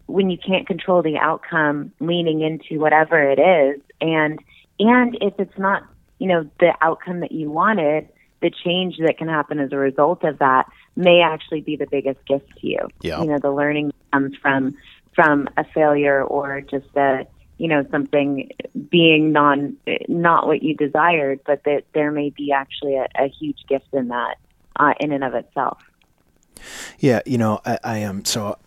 [0.07, 4.39] when you can't control the outcome, leaning into whatever it is and
[4.83, 5.83] and if it's not,
[6.19, 8.09] you know, the outcome that you wanted,
[8.41, 10.65] the change that can happen as a result of that
[10.95, 12.89] may actually be the biggest gift to you.
[13.01, 13.21] Yeah.
[13.21, 14.75] You know, the learning comes from
[15.15, 17.25] from a failure or just a
[17.57, 18.49] you know something
[18.89, 23.59] being non not what you desired, but that there may be actually a, a huge
[23.69, 24.35] gift in that
[24.75, 25.81] uh, in and of itself.
[26.99, 28.57] Yeah, you know, I, I am so.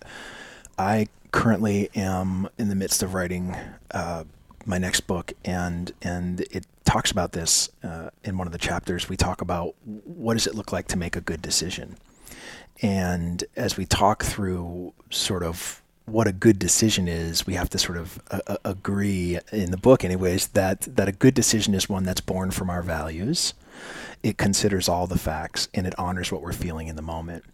[0.78, 3.54] I currently am in the midst of writing
[3.90, 4.24] uh,
[4.66, 9.08] my next book, and and it talks about this uh, in one of the chapters.
[9.08, 11.96] We talk about what does it look like to make a good decision,
[12.82, 17.78] and as we talk through sort of what a good decision is, we have to
[17.78, 21.88] sort of uh, uh agree in the book, anyways, that that a good decision is
[21.88, 23.54] one that's born from our values.
[24.22, 27.44] It considers all the facts and it honors what we're feeling in the moment.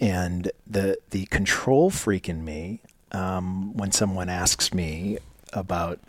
[0.00, 2.80] And the the control freak in me,
[3.12, 5.18] um, when someone asks me
[5.52, 6.00] about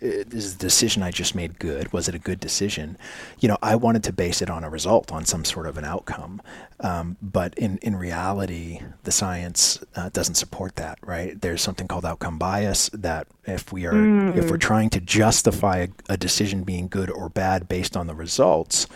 [0.00, 1.92] is the decision I just made good?
[1.92, 2.96] Was it a good decision?
[3.38, 5.84] You know, I wanted to base it on a result, on some sort of an
[5.84, 6.42] outcome.
[6.80, 11.40] Um, but in, in reality, the science uh, doesn't support that, right?
[11.40, 14.36] There's something called outcome bias that if we are mm.
[14.36, 18.14] if we're trying to justify a, a, decision being good or bad based on the
[18.14, 18.86] results,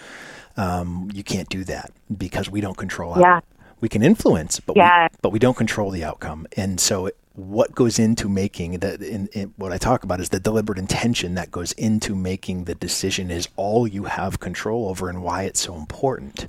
[0.57, 3.19] um, you can't do that because we don't control.
[3.19, 3.37] Yeah.
[3.37, 3.45] Out-
[3.81, 5.09] we can influence, but yeah.
[5.13, 6.47] we, but we don't control the outcome.
[6.57, 10.39] And so what goes into making that in, in, what I talk about is the
[10.39, 15.21] deliberate intention that goes into making the decision is all you have control over and
[15.21, 16.47] why it's so important.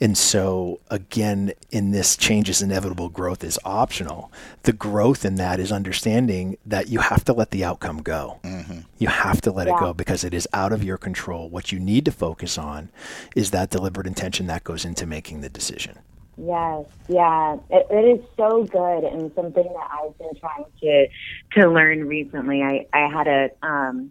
[0.00, 4.32] And so again, in this change is inevitable, growth is optional.
[4.62, 8.40] The growth in that is understanding that you have to let the outcome go.
[8.42, 8.80] Mm-hmm.
[8.96, 9.76] You have to let yeah.
[9.76, 11.50] it go because it is out of your control.
[11.50, 12.88] What you need to focus on
[13.34, 15.98] is that deliberate intention that goes into making the decision.
[16.38, 21.06] Yes, yeah, it, it is so good and something that I've been trying to
[21.52, 22.62] to learn recently.
[22.62, 24.10] I I had a um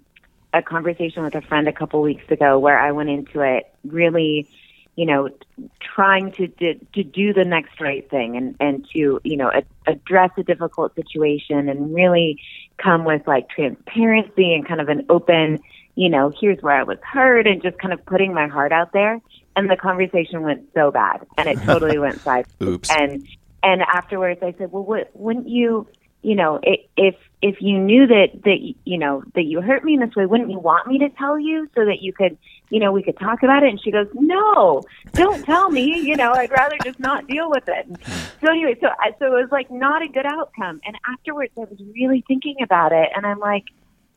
[0.52, 4.50] a conversation with a friend a couple weeks ago where I went into it really,
[4.96, 5.30] you know,
[5.80, 9.92] trying to to, to do the next right thing and and to you know a,
[9.92, 12.42] address a difficult situation and really
[12.78, 15.60] come with like transparency and kind of an open,
[15.94, 18.94] you know, here's where I was hurt and just kind of putting my heart out
[18.94, 19.22] there
[19.56, 22.56] and the conversation went so bad and it totally went sideways.
[22.62, 22.90] Oops.
[22.92, 23.28] And
[23.64, 25.88] and afterwards I said, "Well, what, wouldn't you,
[26.22, 29.96] you know, it, if if you knew that that you know that you hurt me
[29.96, 32.38] in this way, wouldn't you want me to tell you so that you could,
[32.70, 36.00] you know, we could talk about it?" And she goes, "No, don't tell me.
[36.00, 37.88] You know, I'd rather just not deal with it."
[38.42, 38.90] So anyway, so
[39.20, 40.80] so it was like not a good outcome.
[40.86, 43.66] And afterwards, I was really thinking about it, and I'm like,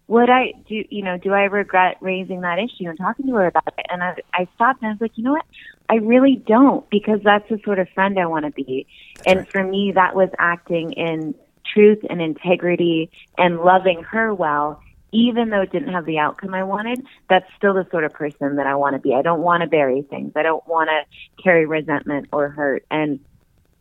[0.09, 3.47] would I do, you know, do I regret raising that issue and talking to her
[3.47, 3.87] about it?
[3.91, 5.45] And I, I stopped and I was like, you know what?
[5.91, 8.87] I really don't because that's the sort of friend I want to be.
[9.17, 9.53] That's and right.
[9.53, 11.35] for me, that was acting in
[11.75, 16.65] truth and integrity and loving her well, even though it didn't have the outcome I
[16.65, 17.05] wanted.
[17.29, 19.15] That's still the sort of person that I want to be.
[19.15, 20.33] I don't want to bury things.
[20.37, 22.87] I don't want to carry resentment or hurt.
[22.91, 23.21] And,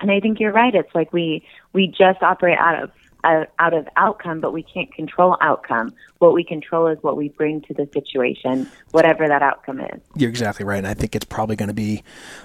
[0.02, 0.76] and I think you're right.
[0.76, 2.92] It's like we, we just operate out of
[3.24, 5.94] out of outcome, but we can't control outcome.
[6.20, 10.02] What we control is what we bring to the situation, whatever that outcome is.
[10.16, 10.78] You're exactly right.
[10.78, 12.04] And I think it's probably going to be,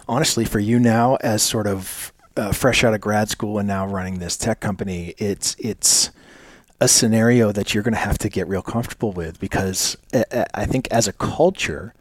[0.08, 3.86] honestly, for you now as sort of uh, fresh out of grad school and now
[3.86, 6.10] running this tech company, it's it's
[6.80, 9.96] a scenario that you're going to have to get real comfortable with because
[10.52, 11.94] I think as a culture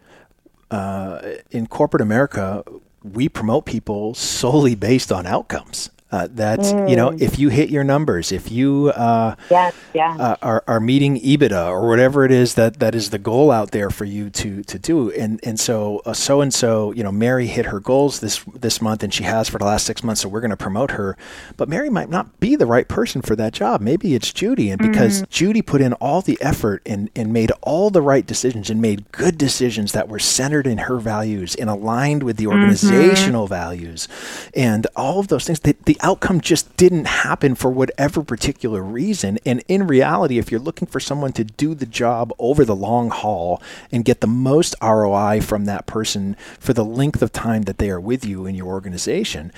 [0.71, 2.63] uh, in corporate America,
[3.03, 5.91] we promote people solely based on outcomes.
[6.11, 6.89] Uh, that's mm.
[6.89, 7.21] you know mm.
[7.21, 10.15] if you hit your numbers, if you uh, yes, yeah.
[10.19, 13.71] uh, are, are meeting EBITDA or whatever it is that, that is the goal out
[13.71, 17.47] there for you to to do, and and so so and so you know Mary
[17.47, 20.29] hit her goals this this month and she has for the last six months, so
[20.29, 21.15] we're going to promote her,
[21.55, 23.79] but Mary might not be the right person for that job.
[23.79, 25.29] Maybe it's Judy, and because mm.
[25.29, 29.09] Judy put in all the effort and and made all the right decisions and made
[29.13, 32.59] good decisions that were centered in her values and aligned with the mm-hmm.
[32.59, 33.53] organizational mm-hmm.
[33.53, 34.09] values,
[34.53, 35.61] and all of those things.
[35.61, 39.39] The, the outcome just didn't happen for whatever particular reason.
[39.45, 43.09] And in reality, if you're looking for someone to do the job over the long
[43.09, 43.61] haul
[43.91, 47.89] and get the most ROI from that person for the length of time that they
[47.89, 49.51] are with you in your organization,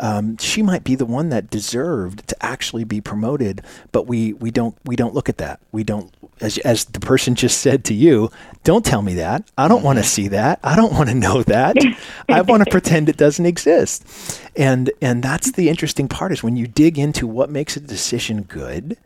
[0.00, 3.62] um, she might be the one that deserved to actually be promoted.
[3.92, 5.60] But we we don't we don't look at that.
[5.72, 8.30] We don't as as the person just said to you.
[8.64, 9.50] Don't tell me that.
[9.56, 10.58] I don't want to see that.
[10.62, 11.76] I don't want to know that.
[12.28, 14.40] I want to pretend it doesn't exist.
[14.56, 18.42] And and that's the interesting part is when you dig into what makes a decision
[18.42, 18.96] good.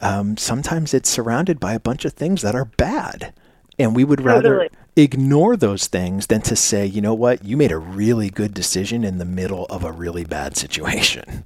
[0.00, 3.32] Um, sometimes it's surrounded by a bunch of things that are bad.
[3.78, 4.70] And we would rather totally.
[4.96, 9.04] ignore those things than to say, you know what, you made a really good decision
[9.04, 11.44] in the middle of a really bad situation.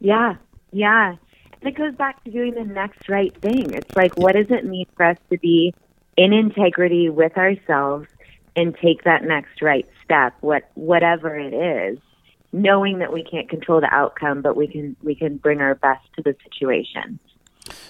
[0.00, 0.36] Yeah,
[0.72, 1.16] yeah.
[1.60, 3.72] And it goes back to doing the next right thing.
[3.74, 5.72] It's like, what does it mean for us to be
[6.16, 8.08] in integrity with ourselves
[8.56, 11.98] and take that next right step, what whatever it is,
[12.52, 16.04] knowing that we can't control the outcome, but we can we can bring our best
[16.16, 17.18] to the situation.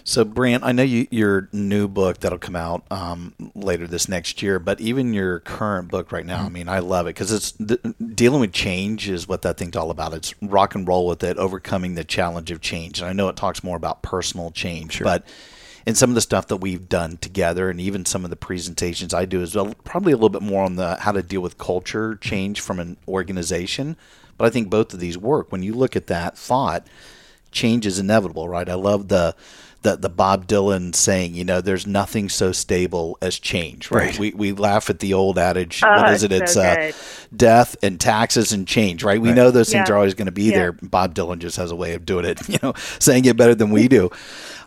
[0.05, 4.43] So, Brant, I know you, your new book that'll come out um, later this next
[4.43, 6.53] year, but even your current book right now, I mm-hmm.
[6.53, 10.13] mean, I love it because it's dealing with change is what that thing's all about.
[10.13, 13.01] It's rock and roll with it, overcoming the challenge of change.
[13.01, 15.05] And I know it talks more about personal change, sure.
[15.05, 15.25] but
[15.87, 19.15] in some of the stuff that we've done together, and even some of the presentations
[19.15, 21.59] I do as well, probably a little bit more on the how to deal with
[21.59, 23.97] culture change from an organization.
[24.43, 25.53] But I think both of these work.
[25.53, 26.89] When you look at that thought,
[27.53, 28.69] change is inevitable, right?
[28.69, 29.37] I love the
[29.83, 34.11] the, the Bob Dylan saying, you know, there's nothing so stable as change, right?
[34.11, 34.19] right.
[34.19, 36.33] We, we laugh at the old adage, oh, what is it?
[36.33, 36.91] It's so uh,
[37.37, 39.21] death and taxes and change, right?
[39.21, 39.37] We right.
[39.37, 39.95] know those things yeah.
[39.95, 40.57] are always going to be yeah.
[40.57, 40.73] there.
[40.73, 43.71] Bob Dylan just has a way of doing it, you know, saying it better than
[43.71, 44.11] we do.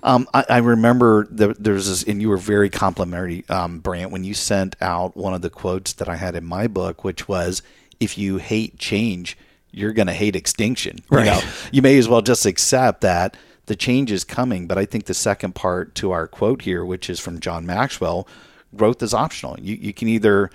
[0.03, 4.23] Um, I, I, remember the, there's this, and you were very complimentary, um, Brant, when
[4.23, 7.61] you sent out one of the quotes that I had in my book, which was,
[7.99, 9.37] if you hate change,
[9.75, 10.99] you're going to hate extinction.
[11.09, 11.25] Right.
[11.25, 13.35] You, know, you may as well just accept that
[13.65, 14.67] the change is coming.
[14.67, 18.27] But I think the second part to our quote here, which is from John Maxwell,
[18.75, 19.59] growth is optional.
[19.59, 20.49] You, you can either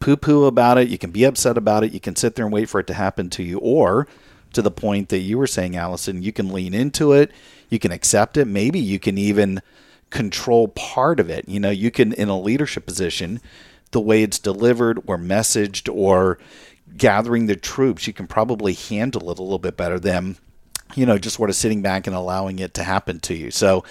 [0.00, 2.52] poo poo about it, you can be upset about it, you can sit there and
[2.52, 4.06] wait for it to happen to you, or
[4.52, 7.30] to the point that you were saying, Allison, you can lean into it,
[7.70, 9.62] you can accept it, maybe you can even
[10.10, 11.48] control part of it.
[11.48, 13.40] You know, you can, in a leadership position,
[13.92, 16.38] the way it's delivered or messaged or
[16.96, 20.36] gathering the troops, you can probably handle it a little bit better than
[20.94, 23.50] you know, just sort of sitting back and allowing it to happen to you.
[23.50, 23.84] So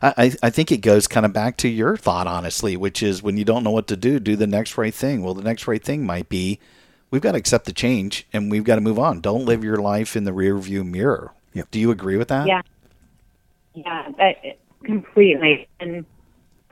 [0.00, 3.36] I, I think it goes kind of back to your thought, honestly, which is when
[3.36, 5.22] you don't know what to do, do the next right thing.
[5.22, 6.60] Well, the next right thing might be
[7.10, 9.20] we've got to accept the change and we've got to move on.
[9.20, 11.32] Don't live your life in the rear view mirror.
[11.54, 11.70] Yep.
[11.70, 12.46] Do you agree with that?
[12.46, 12.62] Yeah.
[13.74, 15.68] Yeah, that, completely.
[15.80, 16.06] And,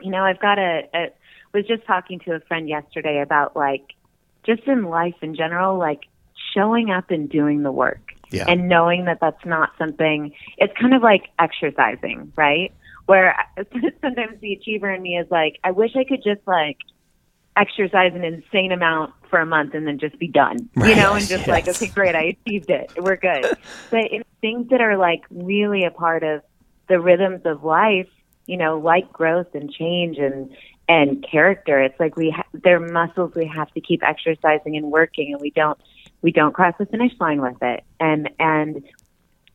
[0.01, 1.11] you know, I've got a, a,
[1.53, 3.93] was just talking to a friend yesterday about like,
[4.45, 6.01] just in life in general, like
[6.53, 8.45] showing up and doing the work yeah.
[8.47, 12.73] and knowing that that's not something it's kind of like exercising right
[13.05, 13.35] where
[14.01, 16.77] sometimes the achiever in me is like i wish i could just like
[17.57, 20.89] exercise an insane amount for a month and then just be done right.
[20.89, 21.47] you know and just yes.
[21.47, 23.45] like okay great i achieved it we're good
[23.91, 26.41] but in things that are like really a part of
[26.89, 28.09] the rhythms of life
[28.45, 30.55] you know like growth and change and
[30.87, 31.81] and character.
[31.81, 35.51] It's like we ha- they're muscles we have to keep exercising and working and we
[35.51, 35.79] don't
[36.21, 37.83] we don't cross the finish line with it.
[37.99, 38.83] And and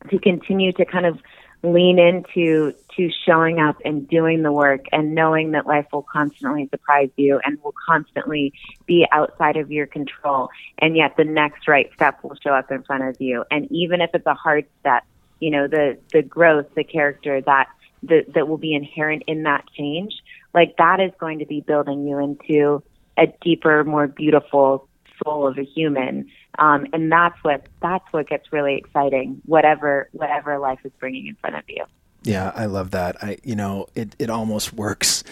[0.09, 1.19] to continue to kind of
[1.63, 6.67] lean into to showing up and doing the work and knowing that life will constantly
[6.69, 8.51] surprise you and will constantly
[8.87, 12.81] be outside of your control and yet the next right step will show up in
[12.81, 13.45] front of you.
[13.51, 15.03] And even if it's a hard step
[15.41, 17.67] you know the the growth the character that
[18.03, 20.13] the, that will be inherent in that change
[20.53, 22.83] like that is going to be building you into
[23.17, 24.87] a deeper more beautiful
[25.23, 29.41] soul of a human um, and that's what that's what gets really exciting.
[29.45, 31.85] Whatever whatever life is bringing in front of you.
[32.23, 33.23] Yeah, I love that.
[33.23, 35.23] I you know it it almost works,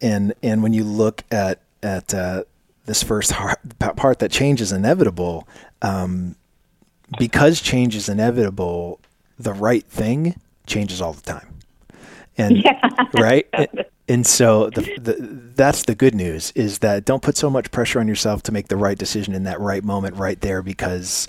[0.00, 2.44] and and when you look at at uh,
[2.84, 3.32] this first
[3.78, 5.46] part that change is inevitable,
[5.82, 6.34] um,
[7.18, 9.00] because change is inevitable,
[9.38, 11.55] the right thing changes all the time
[12.38, 12.80] and yeah.
[13.18, 13.46] right
[14.08, 15.16] and so the, the,
[15.54, 18.68] that's the good news is that don't put so much pressure on yourself to make
[18.68, 21.26] the right decision in that right moment right there because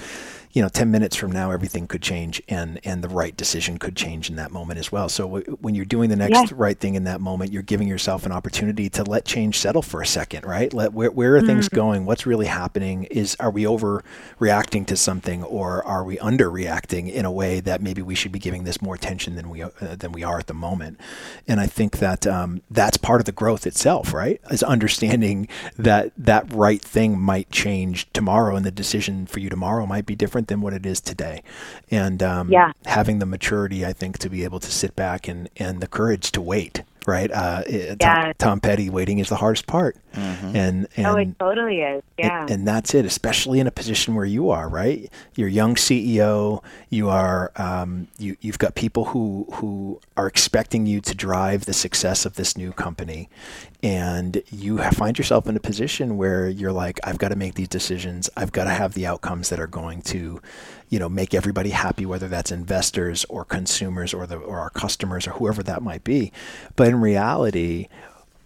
[0.58, 3.96] you know 10 minutes from now everything could change and and the right decision could
[3.96, 5.08] change in that moment as well.
[5.08, 6.58] So w- when you're doing the next yeah.
[6.58, 10.02] right thing in that moment you're giving yourself an opportunity to let change settle for
[10.02, 10.74] a second right?
[10.74, 11.48] Let where, where are mm-hmm.
[11.48, 12.08] things going?
[12.08, 13.04] What's really happening?
[13.04, 18.02] Is are we overreacting to something or are we underreacting in a way that maybe
[18.02, 20.56] we should be giving this more attention than we uh, than we are at the
[20.56, 21.00] moment?
[21.48, 24.42] And i think that um, that's part of the growth itself right?
[24.50, 29.86] Is understanding that that right thing might change tomorrow and the decision for you tomorrow
[29.86, 31.44] might be different different than what it is today.
[31.92, 32.72] And um, yeah.
[32.86, 36.32] having the maturity, I think, to be able to sit back and, and the courage
[36.32, 37.32] to wait right?
[37.32, 37.96] Uh, yeah.
[37.96, 40.56] Tom, Tom, Petty, waiting is the hardest part, mm-hmm.
[40.56, 42.42] and, and oh, it totally is, yeah.
[42.42, 45.10] And, and, that's it, especially in a position where you are, right?
[45.34, 46.62] You're young CEO.
[46.90, 51.74] You are, um, you you've got people who who are expecting you to drive the
[51.74, 53.30] success of this new company,
[53.82, 57.70] and you find yourself in a position where you're like, I've got to make these
[57.70, 58.30] decisions.
[58.36, 60.42] I've got to have the outcomes that are going to
[60.90, 65.28] you know make everybody happy whether that's investors or consumers or the or our customers
[65.28, 66.32] or whoever that might be.
[66.76, 67.88] But in reality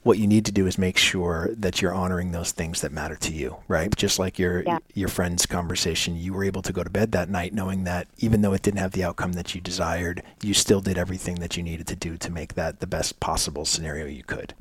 [0.03, 3.15] what you need to do is make sure that you're honoring those things that matter
[3.15, 3.95] to you right?
[3.95, 4.79] Just like your yeah.
[4.93, 8.41] your friend's conversation you were able to go to bed that night knowing that even
[8.41, 11.63] though it didn't have the outcome that you desired you still did everything that you
[11.63, 14.53] needed to do to make that the best possible scenario you could.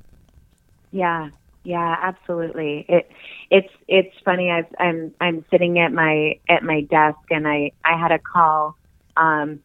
[0.92, 1.30] Yeah
[1.62, 2.86] Yeah, absolutely.
[2.88, 3.10] It
[3.50, 4.50] it's it's funny.
[4.50, 8.76] I've, I'm I'm sitting at my at my desk, and I I had a call
[9.16, 9.60] um,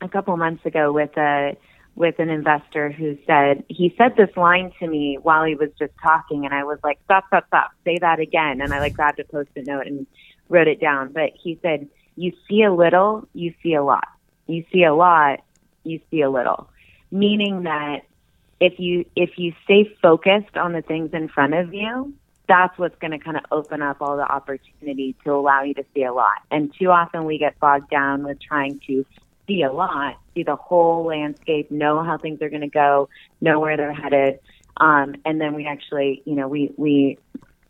[0.00, 1.56] a couple months ago with a
[1.94, 5.92] with an investor who said he said this line to me while he was just
[6.02, 8.60] talking, and I was like, stop, stop, stop, say that again.
[8.62, 10.06] And I like grabbed a post-it note and
[10.48, 11.12] wrote it down.
[11.12, 14.08] But he said, you see a little, you see a lot.
[14.46, 15.40] You see a lot,
[15.84, 16.70] you see a little.
[17.10, 18.02] Meaning that
[18.60, 22.14] if you if you stay focused on the things in front of you,
[22.48, 25.84] that's what's going to kind of open up all the opportunity to allow you to
[25.94, 26.38] see a lot.
[26.50, 29.04] And too often we get bogged down with trying to
[29.46, 33.08] see a lot, see the whole landscape, know how things are going to go,
[33.40, 34.40] know where they're headed,
[34.78, 37.18] um, and then we actually, you know, we we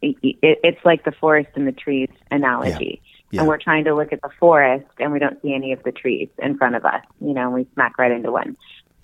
[0.02, 3.00] it, it's like the forest and the trees analogy.
[3.02, 3.12] Yeah.
[3.32, 3.40] Yeah.
[3.40, 5.90] And we're trying to look at the forest and we don't see any of the
[5.90, 8.56] trees in front of us, you know, and we smack right into one.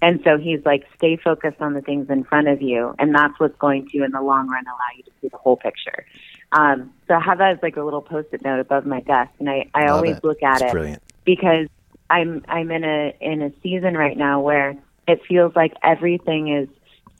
[0.02, 3.38] And so he's like, stay focused on the things in front of you, and that's
[3.38, 6.04] what's going to, in the long run, allow you to see the whole picture.
[6.50, 9.48] Um, so I have that as like a little post-it note above my desk, and
[9.48, 10.24] I, I always it.
[10.24, 11.02] look at it's it brilliant.
[11.24, 11.68] because
[12.10, 14.76] I'm I'm in a in a season right now where
[15.06, 16.68] it feels like everything is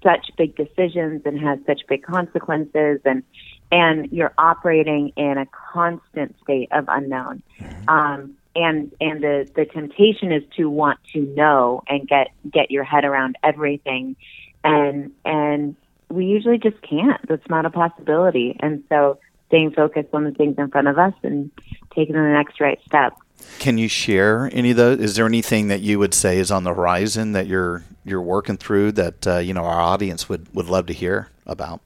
[0.02, 3.22] such big decisions and has such big consequences, and
[3.70, 7.42] and you're operating in a constant state of unknown.
[7.60, 7.88] Mm-hmm.
[7.88, 12.84] Um, and and the the temptation is to want to know and get get your
[12.84, 14.16] head around everything.
[14.64, 15.76] And and
[16.08, 17.20] we usually just can't.
[17.26, 18.56] That's not a possibility.
[18.60, 21.50] And so staying focused on the things in front of us and
[21.94, 23.14] taking the next right step.
[23.58, 24.98] Can you share any of those?
[24.98, 28.56] Is there anything that you would say is on the horizon that you're you're working
[28.56, 31.80] through that uh, you know our audience would would love to hear about?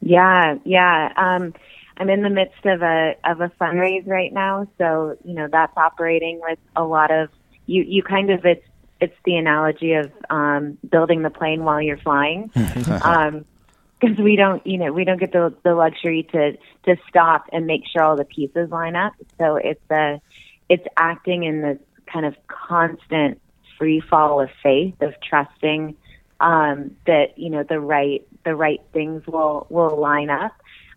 [0.00, 1.12] Yeah yeah.
[1.16, 1.54] Um
[2.02, 5.76] I'm in the midst of a of a fundraise right now, so you know that's
[5.76, 7.28] operating with a lot of
[7.66, 7.84] you.
[7.84, 8.66] You kind of it's
[9.00, 13.44] it's the analogy of um, building the plane while you're flying, because um,
[14.18, 17.82] we don't you know we don't get the the luxury to to stop and make
[17.86, 19.12] sure all the pieces line up.
[19.38, 20.20] So it's a
[20.68, 21.78] it's acting in this
[22.12, 23.40] kind of constant
[23.78, 25.94] free fall of faith of trusting
[26.40, 30.52] um, that you know the right the right things will will line up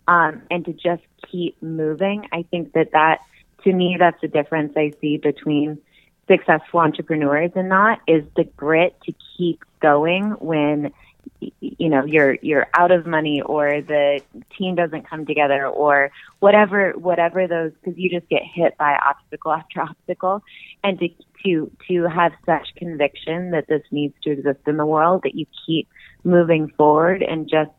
[0.07, 2.27] um, and to just keep moving.
[2.31, 3.19] I think that that,
[3.63, 5.79] to me, that's the difference I see between
[6.27, 10.91] successful entrepreneurs and not is the grit to keep going when
[11.39, 14.21] you know you're you're out of money or the
[14.57, 19.51] team doesn't come together or whatever whatever those because you just get hit by obstacle
[19.51, 20.43] after obstacle
[20.83, 21.09] and to
[21.43, 25.45] to to have such conviction that this needs to exist in the world that you
[25.65, 25.87] keep
[26.23, 27.71] moving forward and just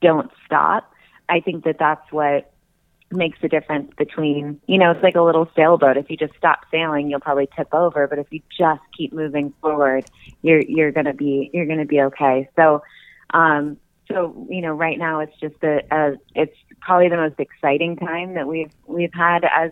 [0.00, 0.92] don't stop
[1.30, 2.52] I think that that's what
[3.12, 5.96] makes the difference between, you know, it's like a little sailboat.
[5.96, 9.52] If you just stop sailing, you'll probably tip over, but if you just keep moving
[9.60, 10.04] forward,
[10.42, 12.48] you're you're going to be you're going to be okay.
[12.56, 12.82] So
[13.32, 13.76] um
[14.08, 18.34] so, you know, right now it's just a, a it's probably the most exciting time
[18.34, 19.70] that we've we've had as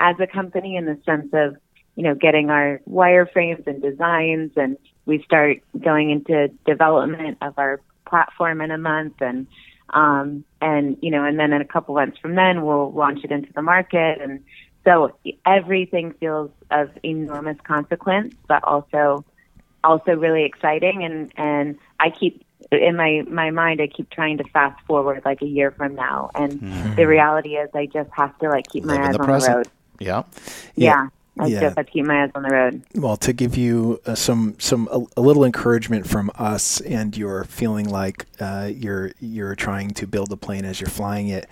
[0.00, 1.56] as a company in the sense of,
[1.96, 4.76] you know, getting our wireframes and designs and
[5.06, 9.46] we start going into development of our platform in a month and
[9.90, 13.30] um, and you know, and then in a couple months from then, we'll launch it
[13.30, 14.44] into the market, and
[14.84, 15.16] so
[15.46, 19.24] everything feels of enormous consequence, but also
[19.82, 21.04] also really exciting.
[21.04, 25.42] And and I keep in my my mind, I keep trying to fast forward like
[25.42, 26.94] a year from now, and mm-hmm.
[26.94, 29.52] the reality is, I just have to like keep Live my eyes the on present.
[29.52, 29.68] the road.
[30.00, 30.22] Yeah.
[30.74, 31.08] yeah.
[31.38, 31.60] I yeah.
[31.60, 32.82] just have to keep my eyes on the road.
[32.94, 37.44] Well, to give you uh, some some a, a, little encouragement from us, and you're
[37.44, 41.48] feeling like uh, you're you're trying to build a plane as you're flying it.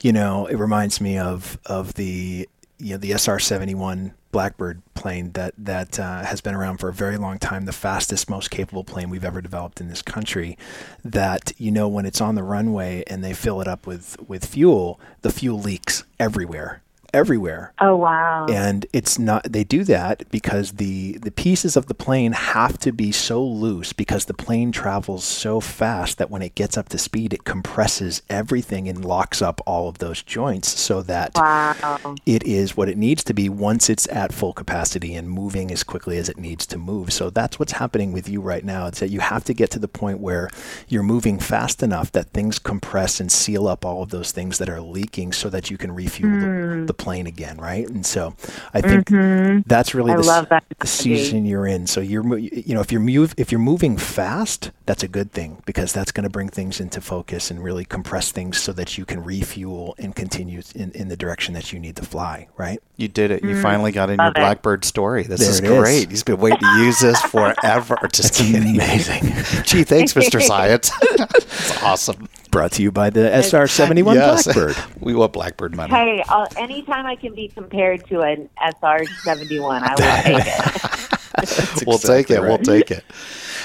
[0.00, 2.48] You know, it reminds me of of the
[2.78, 6.88] you know the SR seventy one Blackbird plane that that uh, has been around for
[6.88, 10.58] a very long time, the fastest, most capable plane we've ever developed in this country.
[11.02, 14.44] That you know when it's on the runway and they fill it up with with
[14.44, 16.82] fuel, the fuel leaks everywhere
[17.14, 17.72] everywhere.
[17.80, 18.46] Oh wow.
[18.46, 22.92] And it's not they do that because the the pieces of the plane have to
[22.92, 26.98] be so loose because the plane travels so fast that when it gets up to
[26.98, 32.14] speed it compresses everything and locks up all of those joints so that wow.
[32.26, 35.84] it is what it needs to be once it's at full capacity and moving as
[35.84, 37.12] quickly as it needs to move.
[37.12, 38.88] So that's what's happening with you right now.
[38.88, 40.48] It's that you have to get to the point where
[40.88, 44.68] you're moving fast enough that things compress and seal up all of those things that
[44.68, 46.40] are leaking so that you can refuel mm.
[46.40, 46.86] the, hmm.
[46.86, 47.86] the plane again, right?
[47.86, 48.34] And so
[48.72, 49.60] I think mm-hmm.
[49.66, 51.86] that's really the, that the, season you're in.
[51.86, 55.62] So you're you know if you're move if you're moving fast, that's a good thing
[55.66, 59.04] because that's going to bring things into focus and really compress things so that you
[59.04, 62.80] can refuel and continue in, in the direction that you need to fly, right?
[62.96, 63.42] You did it.
[63.42, 64.34] You mm, finally got in your it.
[64.34, 65.24] Blackbird story.
[65.24, 66.04] This there is great.
[66.04, 66.10] Is.
[66.10, 67.98] He's been waiting to use this forever.
[68.12, 68.76] Just kidding.
[68.76, 69.22] Amazing.
[69.64, 70.40] Gee, thanks, Mr.
[70.40, 70.90] Science.
[71.34, 72.28] It's awesome.
[72.54, 74.44] Brought to you by the SR71 Yes.
[74.44, 74.76] Blackbird.
[75.00, 75.92] we want Blackbird money.
[75.92, 78.48] Hey, I'll, anytime I can be compared to an
[78.80, 81.84] SR seventy one, I will take it.
[81.84, 82.34] we'll take it.
[82.34, 83.04] exactly We'll take it.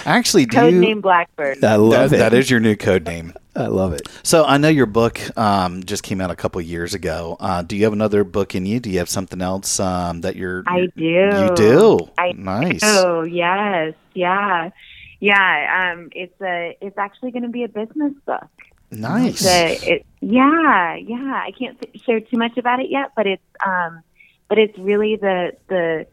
[0.06, 0.80] Actually, do Code you?
[0.80, 1.58] name Blackbird.
[1.58, 2.18] I that, love it.
[2.18, 3.34] that is your new code name.
[3.56, 4.10] I love it.
[4.24, 7.38] So I know your book um, just came out a couple years ago.
[7.40, 8.80] Uh, do you have another book in you?
[8.80, 10.64] Do you have something else um, that you're?
[10.66, 11.04] I do.
[11.04, 12.00] You do.
[12.18, 12.82] I nice.
[12.82, 14.72] Oh yes, yeah,
[15.20, 15.94] yeah.
[15.94, 16.76] Um, it's a.
[16.82, 18.48] It's actually going to be a business book.
[18.92, 19.46] Nice.
[19.46, 21.42] A, it, yeah, yeah.
[21.46, 24.02] I can't share too much about it yet, but it's um,
[24.48, 26.08] but it's really the the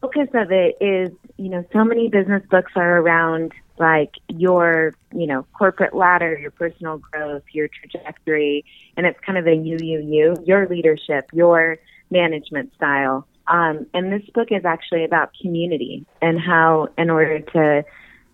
[0.00, 5.26] focus of it is you know so many business books are around like your you
[5.26, 8.64] know corporate ladder, your personal growth, your trajectory,
[8.96, 11.78] and it's kind of a you you you your leadership, your
[12.10, 13.26] management style.
[13.46, 17.84] Um, and this book is actually about community and how in order to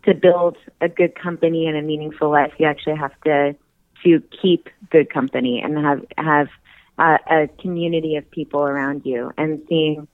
[0.05, 3.55] to build a good company and a meaningful life, you actually have to
[4.07, 6.49] to keep good company and have have
[6.99, 10.09] uh, a community of people around you, and seeing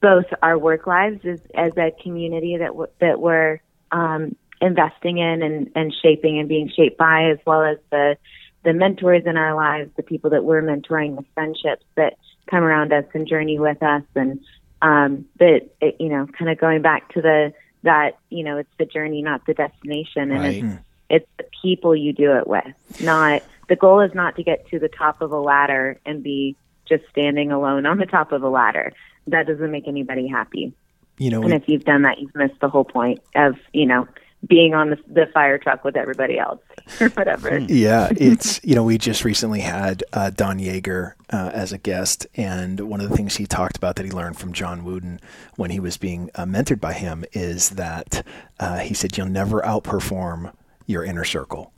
[0.00, 3.60] both our work lives as, as a community that w- that we're
[3.90, 8.16] um, investing in and, and shaping and being shaped by, as well as the
[8.62, 12.14] the mentors in our lives, the people that we're mentoring, the friendships that
[12.50, 14.40] come around us and journey with us, and
[14.82, 18.84] um, that you know, kind of going back to the that you know, it's the
[18.84, 20.62] journey, not the destination, and Right.
[20.64, 22.64] it's it's the people you do it with.
[23.02, 26.56] Not the goal is not to get to the top of a ladder and be
[26.88, 28.92] just standing alone on the top of a ladder.
[29.26, 30.72] That doesn't make anybody happy.
[31.18, 34.08] You know, And if you've done that, you've missed the whole point of you know
[34.46, 36.60] being on the, the fire truck with everybody else
[37.00, 37.58] or whatever.
[37.58, 42.26] Yeah, it's you know we just recently had uh, Don Yaeger uh, as a guest,
[42.36, 45.20] and one of the things he talked about that he learned from John Wooden
[45.56, 48.24] when he was being uh, mentored by him is that
[48.58, 50.52] uh, he said you'll never outperform
[50.90, 51.72] your inner circle,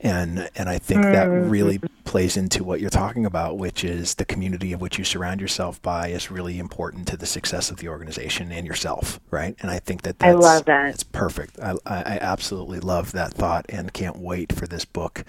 [0.00, 1.50] and and I think that mm.
[1.50, 5.40] really plays into what you're talking about, which is the community of which you surround
[5.40, 9.56] yourself by is really important to the success of the organization and yourself, right?
[9.60, 10.94] And I think that I that's, love that.
[10.94, 11.58] It's perfect.
[11.58, 15.24] I, I I absolutely love that thought and can't wait for this book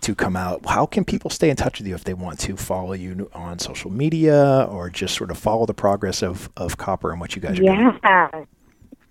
[0.00, 0.64] to come out.
[0.66, 3.58] How can people stay in touch with you if they want to follow you on
[3.58, 7.42] social media or just sort of follow the progress of, of Copper and what you
[7.42, 7.98] guys are doing?
[8.02, 8.44] Yeah.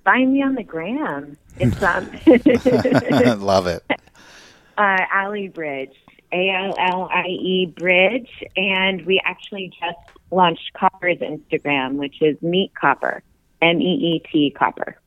[0.03, 1.37] Find me on the gram.
[1.59, 2.09] It's um
[3.41, 3.83] Love it.
[4.77, 5.95] uh Allie Bridge.
[6.33, 8.29] A L L I E Bridge.
[8.55, 9.97] And we actually just
[10.31, 13.21] launched Copper's Instagram, which is Meet Copper.
[13.61, 14.97] M E E T Copper.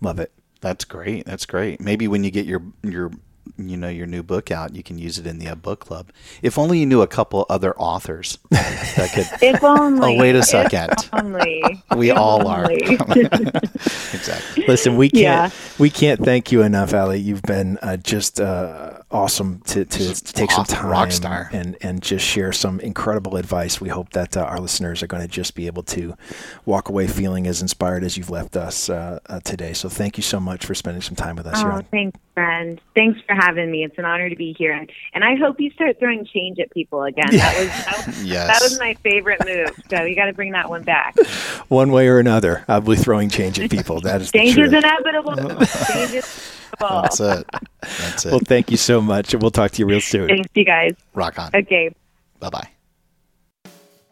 [0.00, 0.32] Love it.
[0.60, 1.24] That's great.
[1.24, 1.80] That's great.
[1.80, 3.10] Maybe when you get your your
[3.56, 6.10] you know your new book out, you can use it in the uh, book club.
[6.42, 9.26] If only you knew a couple other authors that could.
[9.42, 10.16] If only.
[10.16, 10.90] Oh, wait a if second.
[11.12, 11.62] only.
[11.96, 12.70] We If all are.
[12.70, 14.64] exactly.
[14.66, 15.50] Listen, we can't Yeah.
[15.78, 17.20] we can't thank you enough, Allie.
[17.20, 21.50] You've been uh, just uh, awesome to, to, to take some Rock- time rock star.
[21.52, 23.80] and and just share some incredible advice.
[23.80, 26.16] We hope that uh, our listeners are going to just be able to
[26.64, 29.72] walk away feeling as inspired as you've left us uh, uh, today.
[29.72, 31.60] So thank you so much for spending some time with us.
[31.60, 32.80] here Oh, on- thanks, friend.
[32.94, 33.84] Thanks for having me.
[33.84, 36.70] It's an honor to be here, and, and I hope you start throwing change at
[36.72, 37.28] people again.
[37.30, 38.46] That was that was, Yes.
[38.48, 39.70] that was my favorite move.
[39.88, 41.16] So you got to bring that one back.
[41.68, 44.00] One way or another, I'll be throwing change at people.
[44.02, 45.34] That is Change is inevitable.
[45.36, 47.02] change is inevitable.
[47.02, 47.46] That's it.
[47.80, 48.30] That's it.
[48.32, 50.28] Well, thank you so much, and we'll talk to you real soon.
[50.28, 50.94] Thanks, you guys.
[51.14, 51.50] Rock on.
[51.54, 51.94] Okay.
[52.40, 52.68] Bye bye.